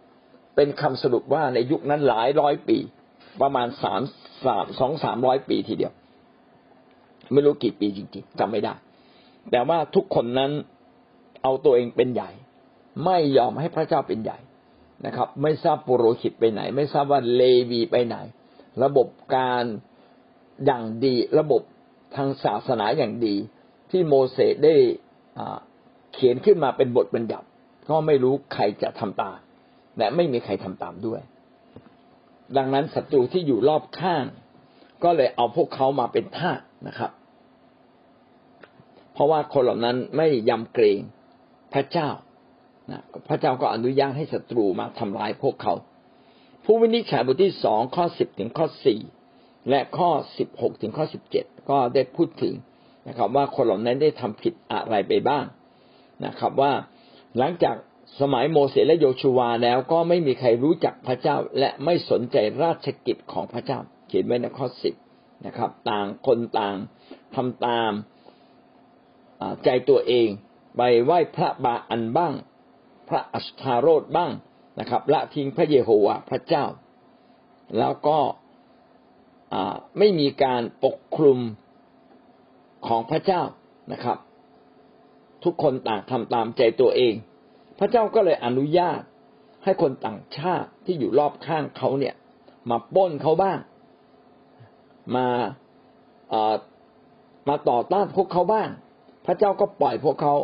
[0.57, 2.79] เป็นคำสรุปว่าในยุคนั้นหลายร้อยปี
[3.41, 4.03] ประมาณสาม
[4.45, 5.93] สามสองสามร้อยปีทีเดียว
[7.33, 8.75] ไม่รู้กี่ปีจริงๆจำไม่ได้
[9.51, 10.51] แต่ว่าทุกคนนั้น
[11.43, 12.31] เอาตัวเองเป็นใหญ่
[13.05, 14.39] ไม่ยอมให้พระเจ้าเป็นใหญ่
[15.07, 18.17] นะครับ ไม่ทราบปุโรหิตไปไหน ไม่ทราบว่าเลวีไปไหน
[18.85, 19.65] ระบบการ
[20.65, 21.63] อย่างดีระบบ
[22.17, 23.35] ทางศาสนาอย่างดี
[23.91, 24.75] ที่โมเสสได้
[26.15, 27.47] เขียนขึ้นมาเป็นบทบัญญัติ
[27.91, 29.39] ก็ไม่รู้ใครจะทำตาม
[29.99, 31.21] และไม่มีใครทำตามด้วย
[32.57, 34.25] ดังนั้นศัตรูที่อยู่รอบข้าง
[35.05, 37.11] ก็เลยเอาพวกเขามาเป็นทาสนะครับ
[39.13, 41.01] เพราะว่าคนเหล่านั้นไม่ยำเกรง
[41.75, 42.09] พระเจ้า
[42.91, 45.75] นะพระเจ้าก็อนุญาตให้ศัตรูมาทำลายพวกเขา
[46.65, 49.01] ผู้วินิจฉัยบทที่สองข้อสิบถึงข้อสี่
[49.71, 52.55] และข้อสิบหกถึงข้อสิบเจ็ดก็ได้พูดถึง
[53.09, 55.45] นะครับ ว่าคนเหล่านั้นได้ทำผิดอะไรไปบ้าง
[56.25, 56.73] นะครับ ว่า
[57.39, 57.77] หลังจาก
[58.21, 64.95] สมัยโมเสสและโยชูวาแล้วก็ไม่มีใครรู้จักพระเจ้า และไม่สนใจราชกิจของพระเจ้า เขียนไว้ในข้อสิบ
[65.47, 66.77] นะครับ ต่างคนต่าง
[67.35, 67.93] ทำตาม
[69.65, 70.29] ใจตัวเอง
[70.77, 72.35] ไปไหว้พระบาอันบ้าง
[73.09, 74.33] พระอัสทาโรธบ้าง
[74.81, 76.65] นะครับละทิ้งพระเยโฮวาห์พระเจ้า
[77.79, 78.19] แล้วก็
[79.99, 81.39] ไม่มีการปกคลุม
[82.87, 83.43] ของพระเจ้า
[83.93, 84.19] นะครับ
[85.45, 87.15] ทุกคนต่างทำตามใจตัวเอง
[87.79, 89.01] พระเจ้าก็เลยอนุญาต
[89.65, 92.15] ให้คนต่างชาติที่อยู่รอบข้างเขาเนี่ย
[92.71, 93.59] มาป้นเขาบ้าง
[95.17, 95.27] มา
[97.49, 98.69] มาต่อต้านพวกเขาบ้าง
[99.27, 100.35] พระเจ้าก็ปล่อยพวกเขา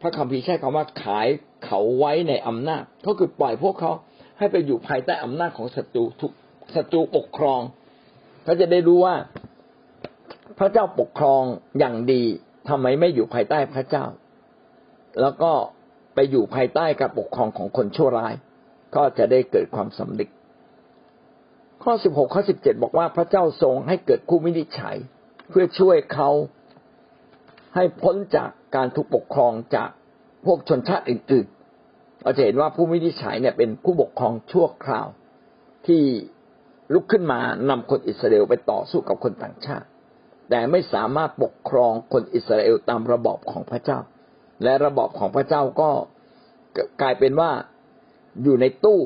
[0.00, 1.26] พระคัมภีร์ใช้คำว่าขาย
[1.64, 3.92] เขาไว้ในอำนาจ ก็คือปล่อยพวกเขา
[4.38, 6.32] ให้ไปอยู่ภายใต้อำนาจของศัตรูทุก
[6.74, 7.60] ศัตรูปกครอง
[8.48, 9.16] เขาจะได้รู้ว่า
[10.58, 11.42] พระเจ้าปกครอง
[11.78, 12.22] อย่างดี
[12.68, 14.04] ทำไมไม่อยู่ภายใต้พระเจ้า
[15.20, 15.52] แล้วก็
[16.14, 18.34] ไปอยู่ภายใต้การปกครองของคนชั่วร้าย
[18.96, 20.30] ก็จะได้เกิดความสำนึก
[21.82, 24.96] ข้อสิบหกข้อสิบเจ็ดบอกว่าพระเจ้าทรงให้เกิดผู้วินิจฉัย
[25.48, 26.30] เพื่อช่วยเขา
[27.74, 29.90] ให้พ้นจากการถูกปกครองจาก
[30.46, 35.06] พวกชนชาติอื่นๆเราจะเห็นว่าผู้วินิจฉัยเนี่ยเป็นผู้ปกครองชั่วคราว
[35.86, 36.02] ที่
[36.92, 39.86] ลุกขึ้นมานำคนอิสราเอลไปต่อสู้กับคนต่างชาติ
[40.50, 43.98] แต่ไม่สามารถปกครองคนอิสราเอลตามระบอบของพระเจ้า
[44.62, 45.90] และระบอบของพระเจ้าก็
[47.00, 47.50] กลายเป็นว่า
[48.42, 49.00] อยู่ในตู้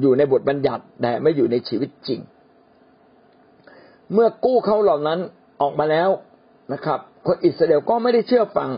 [0.00, 2.20] อยู่ในบทบัญญัติแต่ไม่อยู่ในชีวิตจริง
[4.12, 5.20] เมื่อกู้เขาเหล่านั้น
[5.60, 6.10] ออกมาแล้ว
[6.72, 8.70] นะครับ คนอิสราเอลก็ไม่ได้เชื่อฟัง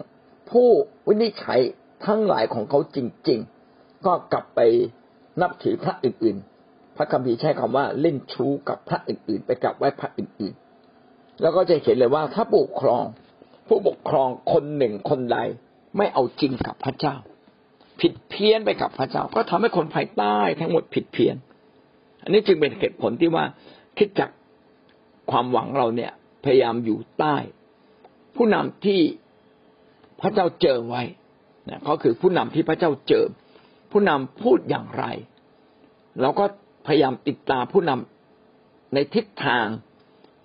[0.50, 0.68] ผู้
[1.08, 1.60] วินิจฉัย
[2.06, 3.40] ทั้งหลายของเขาจริง
[3.72, 4.60] ๆ ก็กลับไป
[5.40, 6.36] นับถือพระอื่น
[6.96, 13.04] พระคัมภีร์ใช้คำว่าเล่นชู้กับพระอื่นๆ ไปกับไหว้พระอื่นๆ แล้วก็จะเห็นเลยว่าถ้าปกครอง
[13.68, 15.38] ผู้ปกครองคนหนึ่งคนใด
[15.96, 17.16] ไม่เอาจริงกับพระเจ้า
[18.00, 21.36] ผิดเพี้ยนไปกับพระเจ้า ก็ทำให้คนภายใต้ทั้งหมดผิดเพี้ยน
[22.22, 23.44] อันนี้จึงเป็นเหตุผลที่ว่า
[23.98, 24.30] คิดจาก
[25.30, 26.12] ความหวังเราเนี่ย
[26.44, 27.36] พยายามอยู่ใต้
[28.36, 29.00] ผู้นำที่
[30.20, 31.02] พระเจ้าเจอไว้
[31.68, 33.24] นะก็คือผู้นำที่พระเจ้าเจอ
[33.92, 35.04] ผู้นำพูดอย่างไร
[36.20, 36.44] เราก็
[36.86, 39.66] พยายามติดตามผู้นำในทิศทาง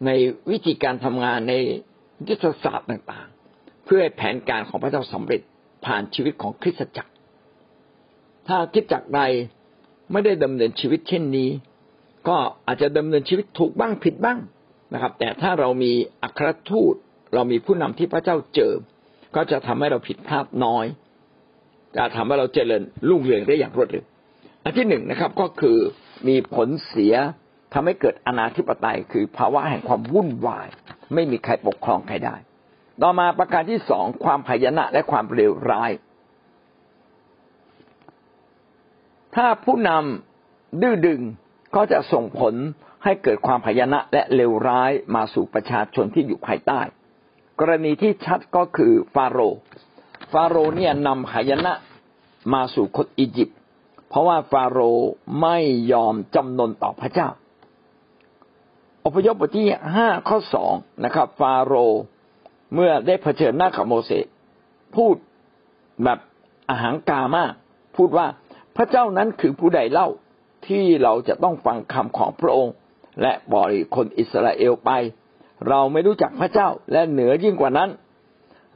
[0.06, 0.12] ใน
[0.52, 1.54] วิธีการทำงานใน
[2.28, 5.42] ยุทธศาสตร์ต่างๆ เพื่อให้แผนการของพระเจ้าสำเร็จ
[5.86, 7.12] ผ่านชีวิตของคริสตจักร
[8.48, 9.22] ถ้าคิดจักรใด
[10.12, 11.50] ไม่ได้ดำเนินชีวิตเช่นนี้
[12.28, 14.40] ก็อาจจะดำเนินชีวิตถูกบ้างผิดบ้าง
[14.94, 15.92] นะครับ แต่ถ้าเรามี
[16.24, 16.96] อัครทูต
[17.34, 18.74] เรามีผู้นำที่พระเจ้าเจอ
[19.36, 20.86] ก็จะทำให้เราผิดพลาดน้อย
[21.98, 24.06] จะทำให้เราเจริญรุ่งเรืองได้อย่างรวดเร็ว
[24.64, 25.78] อันที่หนึ่งนะครับก็คือ
[26.28, 27.16] มีผลเสีย
[27.74, 30.68] ทำให้เกิดอนาธิปไตยคือภาวะแห่งความวุ่นวาย
[31.14, 32.36] ไม่มีใครปกครองใครได้
[33.02, 35.92] ต่อมาประการที่สองความพยนะและความเลวร้าย
[39.36, 41.22] ถ้าผู้นำดื้อดึง
[41.76, 42.54] ก็จะส่งผล
[43.04, 46.82] ให้เกิดความพยนะและเลวร้ายมาสู่ประชาชนที่อยู่ภายใต้
[47.60, 49.40] กรณีที่ชัดก็คือฟาโร
[50.32, 51.74] ฟาโรเนี่ยนำพยนะ
[52.54, 53.60] มาสู่คนอียิปต์
[54.12, 55.10] เพราะว่าฟาโรห์
[55.42, 55.58] ไม่
[55.92, 57.30] ยอมจำนนต่อพระเจ้า
[59.06, 60.74] อพยพบทที่ห้าข้อสอง
[61.06, 62.02] นะครับ ฟาโรห์
[62.74, 64.26] เมื่อได้เผชิญหน้ากับโมเสส
[64.96, 65.16] พูด
[66.04, 66.20] แบบ
[66.70, 67.52] อาหางกามาก
[67.98, 68.28] พูดว่า
[68.76, 70.08] พระเจ้านั้นคือผู้ใดเล่า
[70.68, 72.74] ที่เราจะต้องฟังคำของพระองค์
[73.22, 74.92] และบริคนอิสราเอลไป
[75.70, 77.90] เราไม่รู้จักพระเจ้าและเหนือยิ่งกว่านั้น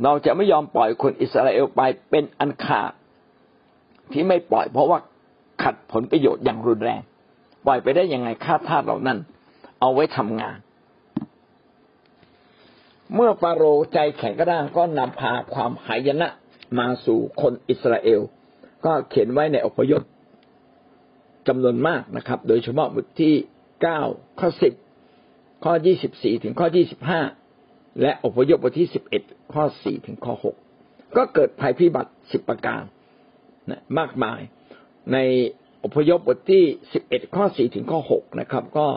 [0.04, 2.92] เราจะไม่ยอมปล่อยคนอิสราเอลไปเป็นอันขาด
[4.12, 5.00] ที่ไม่ปล่อยเพราะว่า
[5.66, 7.02] ขัดผลประโยชน์อย่างรุนแรง
[7.66, 9.18] ปล่อยไปได้ยังไงค่าทาสเหล่านั้น
[9.80, 10.58] เอาไว้ทำงาน
[13.14, 16.28] เมื่อฟาโรห์ใจแข็งกระด้างก็นำพาความหายนะ
[16.80, 18.22] มาสู่คนอิสราเอล
[18.86, 20.02] ก็เขียนไว้ในอพยพ
[21.48, 23.34] จำนวนมากนะครับ โดยเฉพาะบทที่
[23.82, 24.02] เก้า
[24.40, 24.74] ข้อสิบ
[25.64, 27.22] ข้อยี่สิบสี่ถึงข้อยี่สิบห้า
[28.02, 29.24] และอพยพบทที่สิบเอ็ด
[29.54, 30.56] ข้อสี่ถึงข้อหก
[31.18, 32.84] ก็เกิดภัยพิบัติสิบประการ
[33.70, 34.40] นะมากมาย
[35.14, 35.18] ใน
[35.84, 36.64] อพยพบทที่
[36.94, 38.88] สิบเอ็ดข้อสี่ถึงข้อหกนะครับ ก็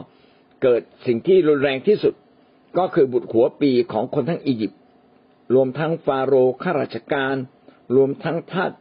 [0.62, 2.14] เกิดสิ่งที่รุนแรงที่สุด
[2.78, 4.80] ก็คือบุตรหัวปีของคนทั้งอียิปต์
[5.54, 7.34] รวมทั้งฟาโรห์ข้าราชการ
[7.96, 8.72] รวมทั้งทาส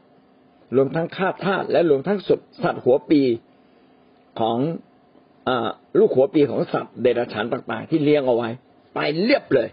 [0.75, 3.21] รวมทั้งข้าทาสและรวมทั้งสุดสัตว์หัวปี
[4.39, 4.57] ของ
[5.47, 5.49] อ
[5.99, 8.49] ลูกหัวปีของสัตว์เดรัจฉานต่างๆ ที่เลี้ยงเอาไว้
[8.93, 9.69] ไปเรียบเลย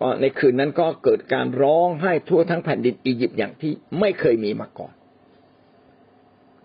[0.00, 4.92] ก็ในคืนนั้นก็เกิดการร้องไห้ทั่วทั้งแผ่นดินอียิปต์อย่างที่ไม่เคยมีมาก่อน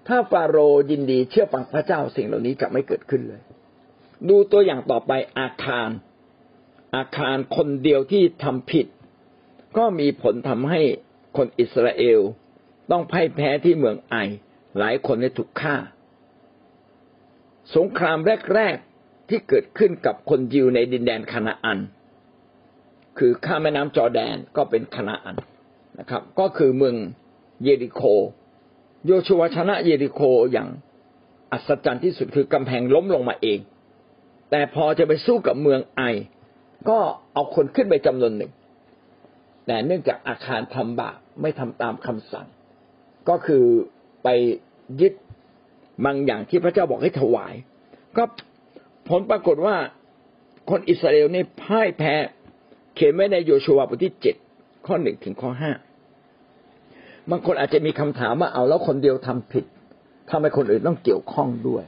[0.07, 3.41] ถ้าฟาโรห์ยินดีเชื่อฟังพระเจ้าสิ่งเหล่านี้จะไม่เกิดขึ้นเลย
[4.29, 5.89] ดูตัวอย่างต่อไปอาคาร
[6.95, 8.87] อาคารคนเดียวที่ทำผิด
[9.77, 10.81] ก็มีผลทำให้
[11.37, 12.19] คนอิสราเอล
[12.91, 14.15] ต้องพ่ายแพ้ที่เมืองไอ
[14.77, 15.75] หลายคนได้ถูกฆ่า
[17.75, 18.17] สงคราม
[18.53, 21.79] แรกๆที่เกิดขึ้นกับคนยิวในดินแดนคานาอัน
[23.17, 25.35] คือข้ามแม่น้ำจอแดนก็เป็นคานาอัน
[25.99, 26.95] นะครับ ก็คือเมือง
[27.63, 28.01] เยริโค
[29.05, 30.67] โยชัวชนะเยริโคอย่าง
[31.51, 33.59] อัศจรรย์ที่สุดคือกำแพงล้มลงมาเอง
[34.51, 36.01] แต่พอจะไปสู้กับเมืองไอ
[36.89, 36.99] ก็
[37.33, 38.51] เอาคนขึ้นไปจำนวนหนึ่ง
[39.65, 42.47] แต่เนื่องจากอาคารทำบาปไม่ทำตามคำสั่ง
[43.29, 43.63] ก็คือ
[44.23, 44.27] ไป
[45.01, 45.13] ยึด
[46.05, 47.53] บางอย่างที่พระเจ้าบอกให้ถวาย
[48.17, 48.23] ก็
[49.09, 49.75] ผลปรากฏว่า
[50.69, 52.13] คนอิสราเอลนี่พ่ายแพ้
[52.95, 54.35] เขียนไว้ในโยชัวบทที่เจ็ด
[54.85, 55.71] ข้อหนึ่งถึงข้อห้า
[57.31, 59.65] บางคนอาจจะมีคำถามว่าเอาแล้วคนเดียวทำผิด
[60.29, 61.83] ทำไมคนอื่นต้องเกี่ยวข้องด้วย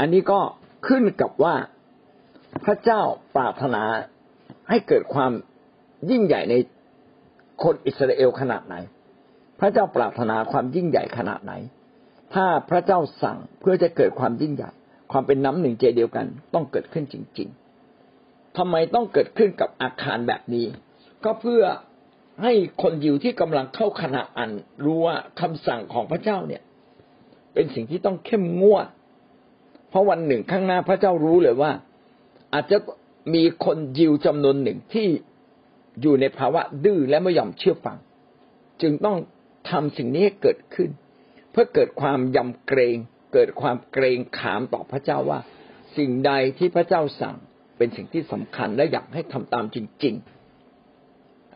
[0.00, 0.40] อันนี้ก็
[0.86, 1.54] ขึ้นกับว่า
[2.64, 3.00] พระเจ้า
[3.36, 3.82] ปรารถนา
[4.68, 5.32] ให้เกิดความ
[6.10, 6.54] ยิ่งใหญ่ใน
[7.62, 8.74] คนอิสราเอลขนาดไหน
[9.60, 11.52] พระเจ้าปรารถนาความยิ่งใหญ่ขนาดไหน
[12.34, 14.70] ถ้าพระเจ้าสั่งเพื่อจะเกิดความยิ่งใหญ่
[15.12, 17.48] ความเป็นน้ำหนึ่งใจเดียวกัน ต้องเกิดขึ้นจริง
[18.02, 20.66] ๆทำไมต้องเกิดขึ้นกับอาคารแบบนี้
[21.24, 21.62] ก็เพื่อ
[22.42, 24.50] ให้คนยิวที่กำลังเข้าขณะอัน
[24.84, 26.62] รู้ว่าคำสั่งของพระเจ้าเนี่ย
[27.54, 28.86] เป็นสิ่งที่ต้องเข้มงวด
[29.90, 31.72] เพราะวันหนึ่งข้างหน้าพระเจ้ารู้เลยว่า
[32.54, 32.76] อาจจะ
[33.34, 35.08] มีคนยิวจำนวนหนึ่งที่
[36.02, 37.98] อยู่ในภาวะดื้อและไม่ยอมเชื่อฟัง
[38.82, 39.16] จึงต้อง
[39.70, 40.90] ทำสิ่งนี้ให้เกิดขึ้น
[41.50, 42.96] เพื่อเกิดความยำเกรง
[43.34, 45.40] เกิดความเกรงขามต่อพระเจ้าว่า
[45.96, 47.36] สิ่งใดที่พระเจ้าสั่ง
[47.76, 50.39] เป็นสิ่งที่สำคัญและอยากให้ทำตามจริง ๆ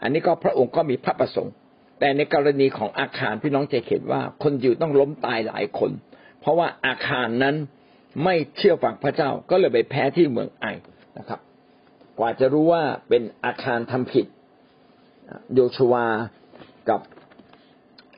[0.03, 1.55] อันนี้ก็พระองค์ก็มีพระประสงค์
[2.01, 5.91] แต่ในกรณีของอาคารพี่น้องจะเห็นว่า คนยิวต้องล้มตายหลายคน
[6.41, 7.57] เพราะว่าอาคารนั้น
[8.25, 10.67] ไม่เชื่อฟังพระเจ้าก็เลยไปแพ้ที่เมืองไอ
[11.19, 11.41] นะครับ
[12.19, 14.27] กว่าจะรู้ว่าเป็นอาคารทำผิด
[15.55, 15.95] โยชัว
[16.89, 17.01] กับ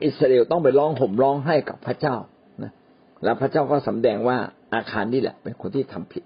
[0.03, 2.15] อิสราเอลต้องไปร้องห่มร้องให้กับพระเจ้า
[2.63, 2.71] นะ
[3.23, 4.37] แล้วพระเจ้าก็สำแดงว่า
[4.75, 6.23] อาคารนี่แหละ เป็นคนที่ทำผิด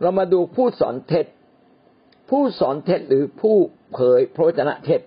[0.00, 1.26] เรามาดูผู้สอนเท็จ
[2.30, 3.56] ผู้สอนเท็จหรือผู้
[3.92, 5.00] เผยพระวจนะเท็จ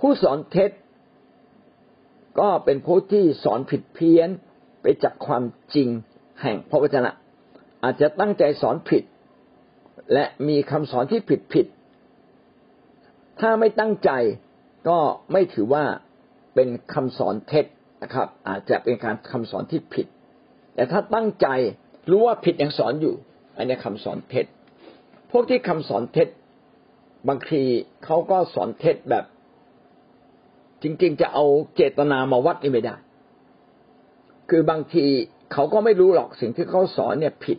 [0.00, 0.70] ผู้สอนเท็จ
[2.40, 4.28] ก็เป็นผู้ที่สอนผิดเพี้ยน
[4.82, 5.42] ไปจากความ
[5.74, 5.88] จริง
[6.42, 7.10] แห่งพระวจนะ
[7.84, 9.02] อาจจะตั้งใจสอนผิด
[10.12, 11.66] และมีคำสอนที่ผิดผิด
[13.40, 14.10] ถ้าไม่ตั้งใจ
[14.88, 14.98] ก็
[15.32, 15.84] ไม่ถือว่า
[16.54, 17.66] เป็นคำสอนเท็จ
[18.02, 20.06] นะครับ อาจจะเป็นการคำสอนที่ผิด
[20.74, 21.48] แต่ถ้าตั้งใจ
[22.10, 23.14] รู้ว่าผิดยังสอนอยู่
[23.56, 24.46] อันนี้คำสอนเท็จ
[25.30, 26.28] พวกที่คำสอนเท็จ
[27.28, 27.62] บางที
[28.04, 29.24] เขาก็สอนเท็จแบบ
[30.82, 31.44] จริง ๆ จะเอา
[31.76, 32.96] เจตนามาวัดนี่ไม่ได้
[34.50, 35.04] คือบางที
[35.52, 37.58] เขาก็ไม่รู้หรอกสิ่งที่เขาสอนเนี่ยผิด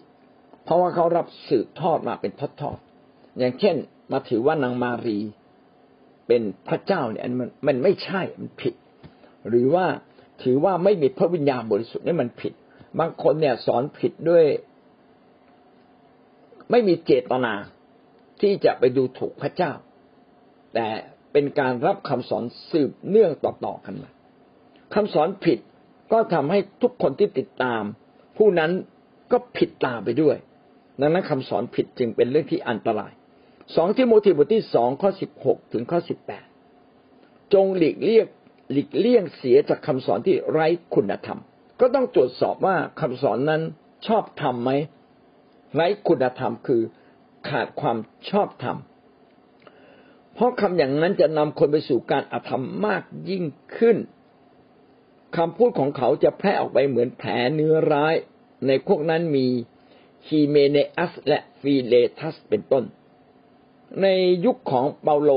[0.63, 3.75] เพราะว่าเขารับสืบทอดมาเป็นทอดๆอย่างเช่น
[4.12, 5.19] มาถือว่านางมารี
[6.28, 8.73] เป็นพระเจ้าเนี่ยมันมันไม่ใช่มันผิด
[9.49, 9.86] หรือว่า
[10.43, 12.54] ถือว่าไม่มีพระวิญญาณบริสุทธิ์นี่มันผิด
[12.99, 14.45] บางคนเนี่ยสอนผิดด้วย
[16.71, 17.54] ไม่มีเจตนา
[18.41, 19.72] ที่จะไปดูถูกพระเจ้า
[20.74, 20.88] แต่
[21.32, 24.10] เป็นการรับคำสอนสืบเนื่องต่อๆกันมา
[24.95, 25.60] คำสอนผิด
[26.12, 27.84] ก็ทำให้ทุกคนที่ติดตาม
[28.38, 28.72] ผู้นั้น
[29.32, 30.38] ก็ผิดตามไปด้วย
[30.99, 33.12] ดังนั้นคำสอนผิดจึงเป็นเรื่องที่อันตราย
[33.76, 36.45] สองที่โมธีบทที่สองข้อสิบหกถึงข้อสิบแปด
[37.53, 38.28] จงหลีกเลี่ยง
[38.72, 41.39] หลีกเลี่ยงเสียจากคำสอนที่ไร้คุณธรรม
[41.80, 43.62] ก็ต้องตรวจสอบว่าคำสอนนั้น
[44.07, 44.72] ชอบธรรมไหม
[45.76, 46.82] ไร้คุณธรรมคือ
[47.50, 47.98] ขาดความ
[48.30, 48.78] ชอบธรรม
[50.34, 53.46] เพราะคำอย่างนั้นจะนำคนไปสู่การอธรรมมากยิ่ง
[53.78, 53.98] ขึ้น
[55.38, 58.16] คำพูดของเขาจะแพร่ออกไปเหมือนแผลเนื้อร้าย
[58.68, 59.48] ในพวกนั้นมี
[60.28, 62.84] ฮีเมเนอัสและฟีเลทัสเป็นต้น
[64.02, 64.08] ใน
[64.46, 65.32] ยุคของเปาโล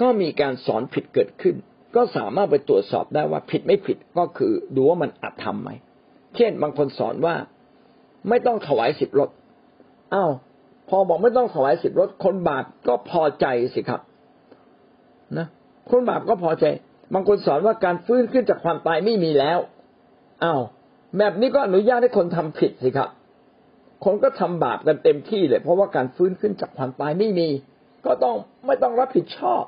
[0.00, 1.56] ก็มีการสอนผิดเกิดขึ้น
[1.94, 5.70] ก็สามารถไปตรวจสอบได้ว่าผิดไม่ผิดก็คือดูว่ามันอัตธรรมไหม
[6.36, 7.34] เช่นบางคนสอนว่า
[8.28, 9.30] ไม่ต้องถวายสิบรถ
[10.14, 10.30] อ้าว
[10.88, 14.00] พอบอกไม่ต้องถวายสิบรถคนบาปก็พอใจสิครับ
[15.38, 15.46] นะ
[15.90, 16.64] คนบาปก็พอใจ
[17.14, 19.58] บางคนสอนว่าการฟื้นขึ้นจากความตายไม่มีแล้ว
[20.44, 20.60] อ้าว
[21.18, 23.08] แบบนี้ก็อนุญาตให้คนทำผิดสิครับ
[24.04, 27.48] คนก็ทำบาปกันเต็มที่เลย เพราะว่าการฟื้นขึ้นจากความตายไม่มี
[28.06, 28.36] ก็ต้อง
[28.66, 29.62] ไม่ต้องรับผิดชอบ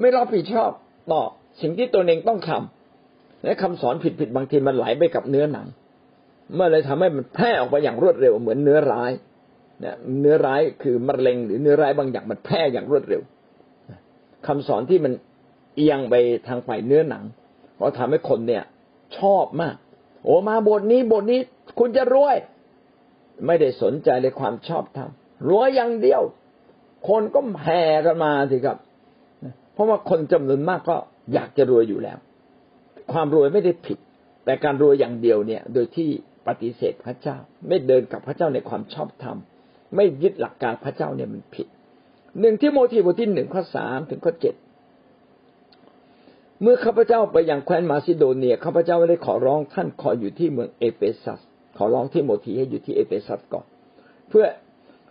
[0.00, 0.70] ไม่รับผิดชอบ
[1.12, 1.22] ต่อ
[1.60, 5.66] สิ่งที่ตัวเองต้องทำและคำสอนผิดผิดบางทีมันไหลไปกับเนื้อหนัง
[6.54, 9.12] เมื่อเลยทำให้มันแพร่ออกไปอย่างรวดเร็วเหมือนเนื้อร้าย
[9.82, 13.22] เนี่ยเนื้อร้ายคือมะเร็งหรือเนื้อร้ายบางอย่างมันแพร่อย่างรวดเร็ว
[14.46, 15.12] คำสอนที่มัน
[15.76, 16.14] เอียงไป
[16.48, 17.24] ทางฝ่ายเนื้อหนัง
[17.80, 18.64] ก็ทำให้คนเนี่ย
[19.18, 19.76] ชอบมาก
[20.24, 21.40] โอ้มาบทนี้บทนี้
[21.78, 22.36] คุณจะรวย
[23.46, 25.10] ไม่ได้สนใจในความชอบธรรม
[25.48, 26.22] รวยอย่างเดียว
[27.08, 28.78] คนก็แห่กันมาสิครับ
[29.72, 30.96] เพราะว่าคนจำนวนมากก็
[31.32, 32.18] อยากจะรวยอยู่แล้ว
[33.12, 33.98] ความรวยไม่ได้ผิด
[34.44, 36.08] แต่การรวยอย่างเดียวเนี่ย โดยที่
[36.46, 37.36] ปฏิเสธพระเจ้า
[37.68, 39.36] ไม่เดินกับพระเจ้าในความชอบธรรม
[39.96, 41.66] ไม่ยึดหลักการพระเจ้าเนี่ยมันผิด
[42.40, 44.54] หนึ่งทิโมธีบทที่หนึ่งข้อสามถึงข้อเจ็ด
[46.62, 51.40] เมื่อข้าพเจ้าไปยังแคว้นมาซิโดเนียข้าพเจ้าได้ขอร้องท่านขออยู่ที่เมืองเอเฟซัส
[51.78, 53.66] ขอร้องทิโมธีให้อยู่ที่เอเฟซัสก่อน
[54.28, 54.46] เพื่อ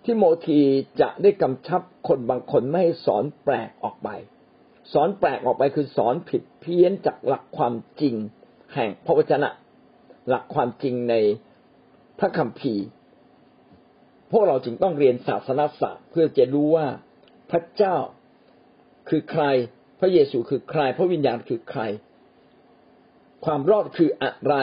[0.05, 0.59] ทิโมธี
[1.01, 4.09] จะได้กำชับคนบางคนไม่ให้สอนแปลกออกไป
[4.93, 8.15] สอนแปลกออกไปคือสอนผิดเพี้ยนจากหลักความจริง
[8.73, 9.49] แห่งพระวจนะ
[10.29, 11.15] หลักความจริงใน
[12.19, 12.85] พระคัมภีร์
[14.31, 16.87] พวกเราจึงต้องเรียนศาสนาศาสตร์เพื่อจะรู้ว่า
[17.51, 17.95] พระเจ้า
[19.09, 19.43] คือใคร
[19.99, 21.81] พระเยซูคือใคร พระวิญญาณคือใคร
[23.45, 24.55] ความรอดคืออะไร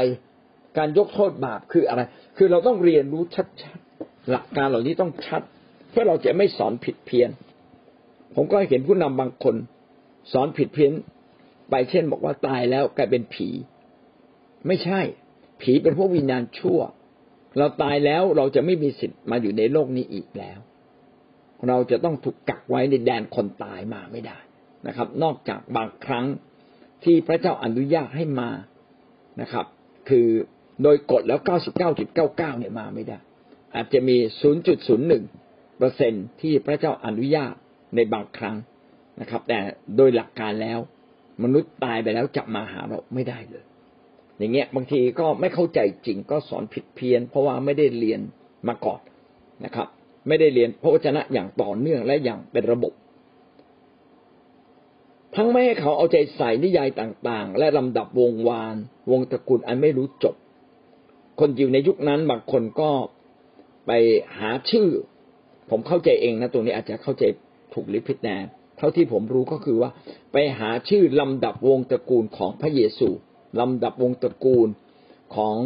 [0.79, 2.01] การยกโทษบาปคืออะไร
[2.37, 5.43] คือเราต้องเรียนรู้ชัดๆหลักการเหล่านี้ต้องชัด
[5.91, 7.31] เพื่อเราจะไม่สอนผิดเพี้ยน
[8.35, 9.57] ผมก็เห็นผู้นำบางคน
[10.33, 10.93] สอนผิดเพี้ยน
[11.71, 13.49] ไปเช่นบอกว่าตายแล้วกลายเป็นผี
[14.67, 15.01] ไม่ใช่
[15.63, 16.81] ผีเป็นพวกวิญญาณชั่ว
[17.57, 20.59] เราตายแล้วเราจะไม่มีสิทธิ์มาอยู่ในโลกนี้อีกแล้ว
[21.69, 24.39] เราจะต้องถูกกักไว้ในแดนคนตายมาไม่ได้
[24.87, 26.27] นะครับ นอกจากบางครั้ง
[27.05, 28.51] ที่พระเจ้าอนุญาตให้มา
[29.41, 29.67] นะครับ
[30.09, 30.29] คือ
[30.83, 31.41] โดยกฎแล้ว
[31.85, 33.19] 99.99 เนี่ยมาไม่ได้
[33.75, 34.17] อาจจะมี
[34.97, 37.55] 0.01เปอร์เซ็นที่พระเจ้าอนุญาต
[37.95, 38.57] ในบางครั้ง
[39.21, 39.59] นะครับ แต่
[39.97, 40.79] โดยหลักการแล้ว
[41.43, 43.65] มนุษย์ตายไปแล้วจะมาหาเราไม่ได้เลย
[44.39, 48.21] อย่างเงี้ยบางทีก็ไม่เข้าใจจริงก็สอนผิดเพี้ยน เพราะว่าไม่ได้เรียน
[48.69, 49.01] มาก่อน
[49.65, 49.89] นะครับ
[50.29, 52.93] ไม่ได้เรียนพระวจนะอย่างต่อเนื่องและอย่างเป็นระบบ
[55.37, 58.77] ทั้งไม่ให้เขาเอาใจใส่นิยายต่างๆ และลำดับวงวาน
[59.11, 60.35] วงตระกูลอันไม่รู้จบ
[61.41, 62.91] คนยิวในยุคนั้นบางคนก็
[63.87, 63.91] ไป
[64.39, 64.89] หาชื่อ
[65.71, 67.25] ผมเข้าใจเองนะตรงนี้อาจจะเข้าใจ
[67.73, 68.37] ถูกหรือผิดแน่
[68.79, 69.91] เท่าที่ผมรู้ก็คือว่า
[70.33, 73.09] ไปหาชื่อลำดับวงตระกูลของพระเยซู
[73.61, 74.69] ลำดับวงตระกูล
[75.35, 75.57] ของ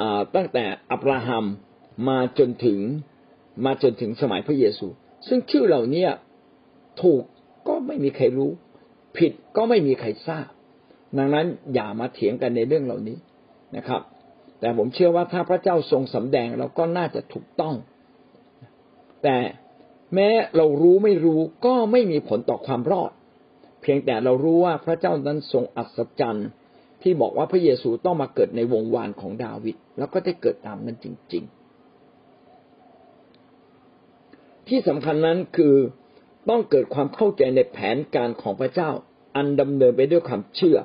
[0.00, 0.02] อ
[0.34, 1.44] ตั้งแต่อับราฮัม
[2.08, 2.80] มาจนถึง
[3.64, 4.86] มาจนถึงสมัยพระเยซู
[5.28, 6.06] ซึ่งชื่อเหล่านี้
[7.02, 7.22] ถูก
[7.68, 8.50] ก็ไม่มีใครรู้
[9.16, 10.48] ผิดก็ไม่มีใครทราบ
[11.18, 13.18] ดังนั้นอย่ามาเถียงกันในเรื่องเหล่านี้
[13.76, 14.02] นะครับ
[14.60, 17.74] แต่ผมเชื่อว่าถ้าพระเจ้าทรงสำแดงเราก็น่าจะถูกต้อง
[19.22, 19.36] แต่
[20.14, 23.10] แม้เรารู้ไม่รู้ก็ไม่มีผลต่อความรอด
[23.86, 26.48] พียงแต่เรารู้ว่าพระเจ้านั้นทรงอัศจรรย์
[27.02, 31.56] ที่บอกว่าพระเยซูต้องมาเกิดในวงวานของดาวิดแล้วก็ได้เกิดตามนั้นจริง ๆ
[34.68, 35.74] ที่สำคัญนั้นคือ
[36.48, 38.90] ต้องเกิดความเข้าใจในแผนการของพระเจ้า
[39.36, 40.78] อันดำเนินไปด้วยความเชื่อ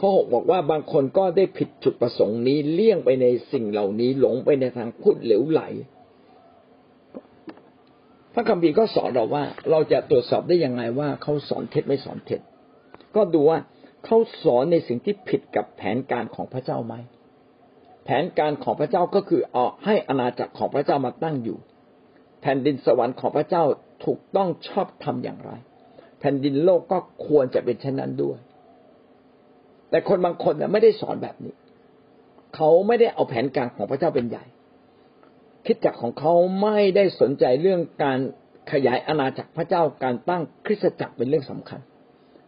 [0.00, 5.62] ข้อหกบอกว่าบางคนก็ได้ผิดจุดประสงค์นี้เลี่ยงไปในสิ่งเหล่านี้หลงไปในทางพูดเหลวไหล
[8.38, 12.40] ระคัมภีร์ก็สอนเราว่า เราจะตรวจสอบได้ยังไงว่าเขาสอนเท็จไม่สอนเท็จ
[13.16, 13.58] ก็ดูว่า
[14.04, 16.94] เขาสอนในสิ่งที่ผิดกับแผนการของพระเจ้าไหม
[18.04, 21.58] แผนการของพระเจ้าก็คือเอาให้อาณาจักรของพระเจ้ามาตั้งอยู่
[22.40, 23.64] แผ่นดินสวรรค์ของพระเจ้า
[24.04, 25.50] ถูกต้องชอบทำอย่างไร
[26.20, 28.38] แผ่นดินโลกก็ควรจะเป็นเช่นนั้นด้วย
[29.90, 31.54] แต่คนบางคนเนี่ยไม่ได้สอนแบบนี้
[32.54, 34.44] เขาไม่ได้เอาแผนการของพระเจ้าเป็นใหญ่
[35.66, 36.32] คิดจักของเขา
[36.62, 38.18] ไม่ได้สนใจเรื่องการ
[38.72, 41.80] ขยายอาณาจักรพระเจ้าการตั้งคริสตจักรเป็นเรื่องสำคัญ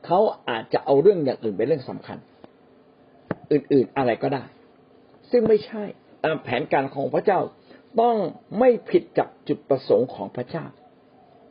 [0.07, 2.19] เขาอาจจะเอาเรื่องอย่างอื่นเป็นเรื่องสำคัญ
[3.53, 4.45] อื่นๆอะไรก็ได้
[5.31, 5.83] ซึ่งไม่ใช่
[6.43, 7.41] แผนการของพระเจ้า
[8.01, 8.17] ต้อง
[8.59, 10.65] ไม่ผิดจากจุดประสงค์ของพระเจ้า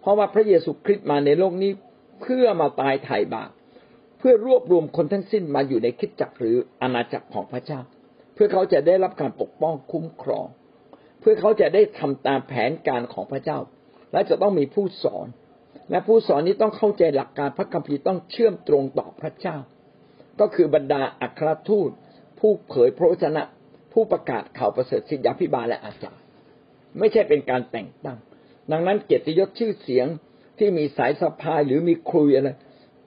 [0.02, 1.72] เพราะว่าพระเยซูคริสต์มาในโลกนี้
[2.22, 3.52] เพื่อมาตายไถ่บาป
[4.20, 7.80] เพื่อรวบรวมคนทั้งสิ้นมาอยู่ในคิดจักรหรืออาณาจักรของพระเจ้า
[8.34, 10.48] เพื่อเขาจะได้รับการปกป้องคุ้มครอง
[11.30, 13.60] พื่อเขาจะได้ทำตามแผนการของพระเจ้า
[14.12, 15.28] และจะต้องมีผู้สอน
[15.92, 19.58] และผู้สอนนี้ต้องเข้าใจหลักการพระคัมภีร์ต้องเชื่อมตรงต่อพระเจ้า
[20.40, 21.90] ก็คือบรรดาอัครทูต
[22.40, 23.44] ผู้เผยพระวจนะ
[23.94, 26.24] ผู้ผู้ประกาศข่าวประเสริฐสิทธยาพิบาลและอาจารย์
[27.00, 28.18] ไม่ใช่เป็นการแต่งตั้ง
[28.72, 30.08] ดังนั้นเกียรติยศชื่อเสียง
[30.60, 32.50] ที่มีสายสะพายหรือมีครุยอะไร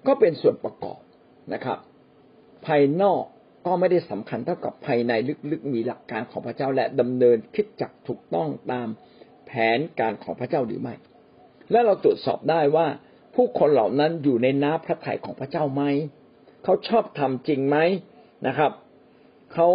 [0.06, 1.00] ก็เป็นส่วนประกอบ
[1.52, 1.78] นะครับ
[2.66, 3.24] ภายนอก
[3.66, 5.12] ก็ไม่ได้สำคัญเท่ากับภายใน
[5.50, 8.88] ลึกๆมีหลักการของพระเจ้าและดำเนินคิดจักถูกต้องตาม
[9.46, 10.94] แผนการของพระเจ้าหรือไม่
[11.70, 12.86] และเราตรวจสอบได้ว่า
[13.34, 15.82] ผู้คนเหล่านั้นอยู่ในน้ำพระทัยของพระเจ้าไหม
[16.64, 17.76] เขาชอบทำจริงไหม
[18.46, 18.72] นะครับ
[19.54, 19.68] เขา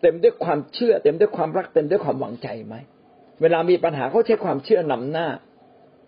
[0.00, 2.76] เต็มด้วยความเชื่อ เต็มด้วยความรักเต็มด้วยความหวังใจไหม
[3.42, 5.28] เวลามีปัญหาเขาใช้ความเชื่อนำหน้า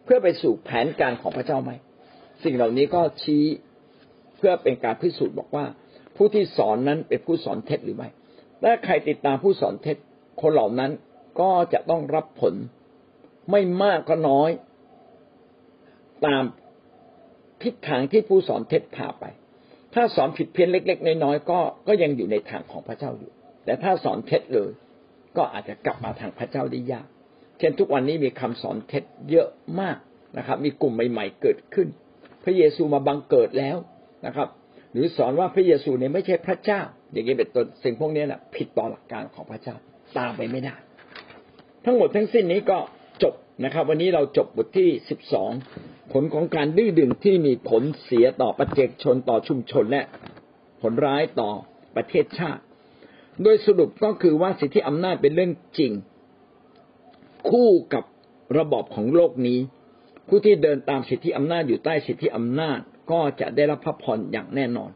[0.04, 1.72] เพื่อไปสู่แผนการของพระเจ้าไหม
[2.44, 3.44] สิ่งเหล่านี้ก็ชี้
[4.36, 5.64] เพื่อเป็นการพิสูจน์บอกว่า
[6.16, 8.08] ผู้ที่สอนนั้นเป็นผู้สอนเท็จหรือไม่
[8.62, 9.96] ถ้าใครติดตามผู้สอนเท็จ
[10.42, 10.90] คนเหล่านั้น
[11.40, 12.54] ก็จะต้องรับผล
[13.50, 14.50] ไม่มากก็น้อย
[16.26, 16.42] ตาม
[17.62, 19.24] ทิศทางที่ผู้สอนเท็จพาไป
[19.94, 23.32] ถ้าสอนผิดเพี้ยนเล็ก ๆ น้อยๆก็ก็ยังอยู่ในทางของพระเจ้าอยู่
[23.64, 24.70] แต่ถ้าสอนเท็จเลย
[25.36, 27.06] ก็อาจจะกลับมาทางพระเจ้าได้ยาก
[27.58, 29.48] เช่นทุกวันนี้มีคำสอนเท็จเยอะ
[29.80, 29.96] มาก
[30.38, 31.88] นะครับ มีกลุ่มใหม่ ๆ เกิดขึ้น
[32.44, 33.76] พระเยซูมาบังเกิดแล้ว
[34.26, 34.48] นะครับ
[34.96, 36.80] หรือสอนว่าพระเยซูเนี่ยไม่ใช่พระเจ้า
[37.12, 39.76] อย่างนี้เป็นต้นสิ่งพวกนี้นะผิดต่อหลักการของพระเจ้า
[40.18, 40.74] ตามไปไม่ได้
[41.84, 42.78] ทั้งหมดทั้งสิ้นนี้ก็
[43.22, 43.34] จบ
[43.64, 45.50] นะครับ วันนี้เราจบบทที่สิบสอง
[46.12, 50.02] ผลของการดื้อดึงที่มีผลเสียต่อประเจกชนต่อชุมชนและ
[50.82, 51.50] ผลร้ายต่อ
[51.96, 52.62] ประเทศชาติ
[53.42, 55.92] โดยสรุปก็คือว่าสิทธิอำนาจเป็นเรื่องจริง
[57.50, 58.04] คู่กับ
[58.58, 59.58] ระบอบของโลกนี้
[60.28, 62.80] ผู้ที่เดินตามสิทธิอำนาจอยู่ใต้สิทธิอำนาจ
[63.10, 64.90] ก็จะได้รับพระพรอย่างแน่นอน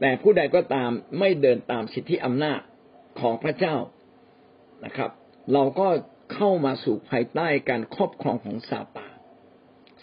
[0.00, 2.60] แต่ผู้ใดก็ตามไม่เดินตามสิทธิอำนาจ
[3.20, 3.76] ของพระเจ้า
[4.84, 5.10] นะครับ
[5.52, 5.88] เราก็
[6.34, 9.14] เข้ามาสู่ภายใต้การครอบครองของซาตาน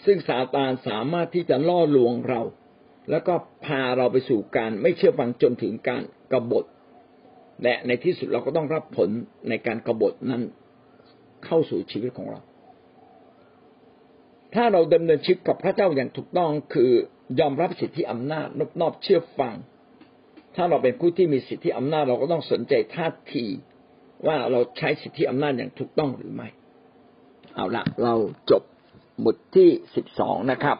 [0.04, 2.42] ซึ่งซาตานสามารถที่จะล่อลวงเรา
[3.10, 6.02] แล้วก็พาเราไปสู่การไม่เชื่อฟังจนถึงการ
[6.32, 6.64] กรบฏ
[7.62, 9.08] และในที่สุดเราก็ต้องรับผล
[9.48, 10.42] ในการกรบฏนั้น
[11.44, 12.40] เข้าสู่ชีวิตของเรา
[14.54, 16.92] ถ้าเราดำเนินชีวิตกับพระเจ้าอย่างถูกต้องคือ
[17.38, 19.54] ยอมรับสิทธิอำนาจนบนอบเชื่อฟัง
[20.54, 23.44] ถ้าเราเป็นผู้ที่มีสิทธิอำนาจเราก็ต้องสนใจท่าที
[24.26, 26.48] ว่าเราใช้สิทธิอำนาจอย่างถูกต้องหรือไม่
[27.54, 28.14] เอาละเรา
[28.50, 28.62] จบ
[29.24, 30.76] บทที่สิบสองนะครับ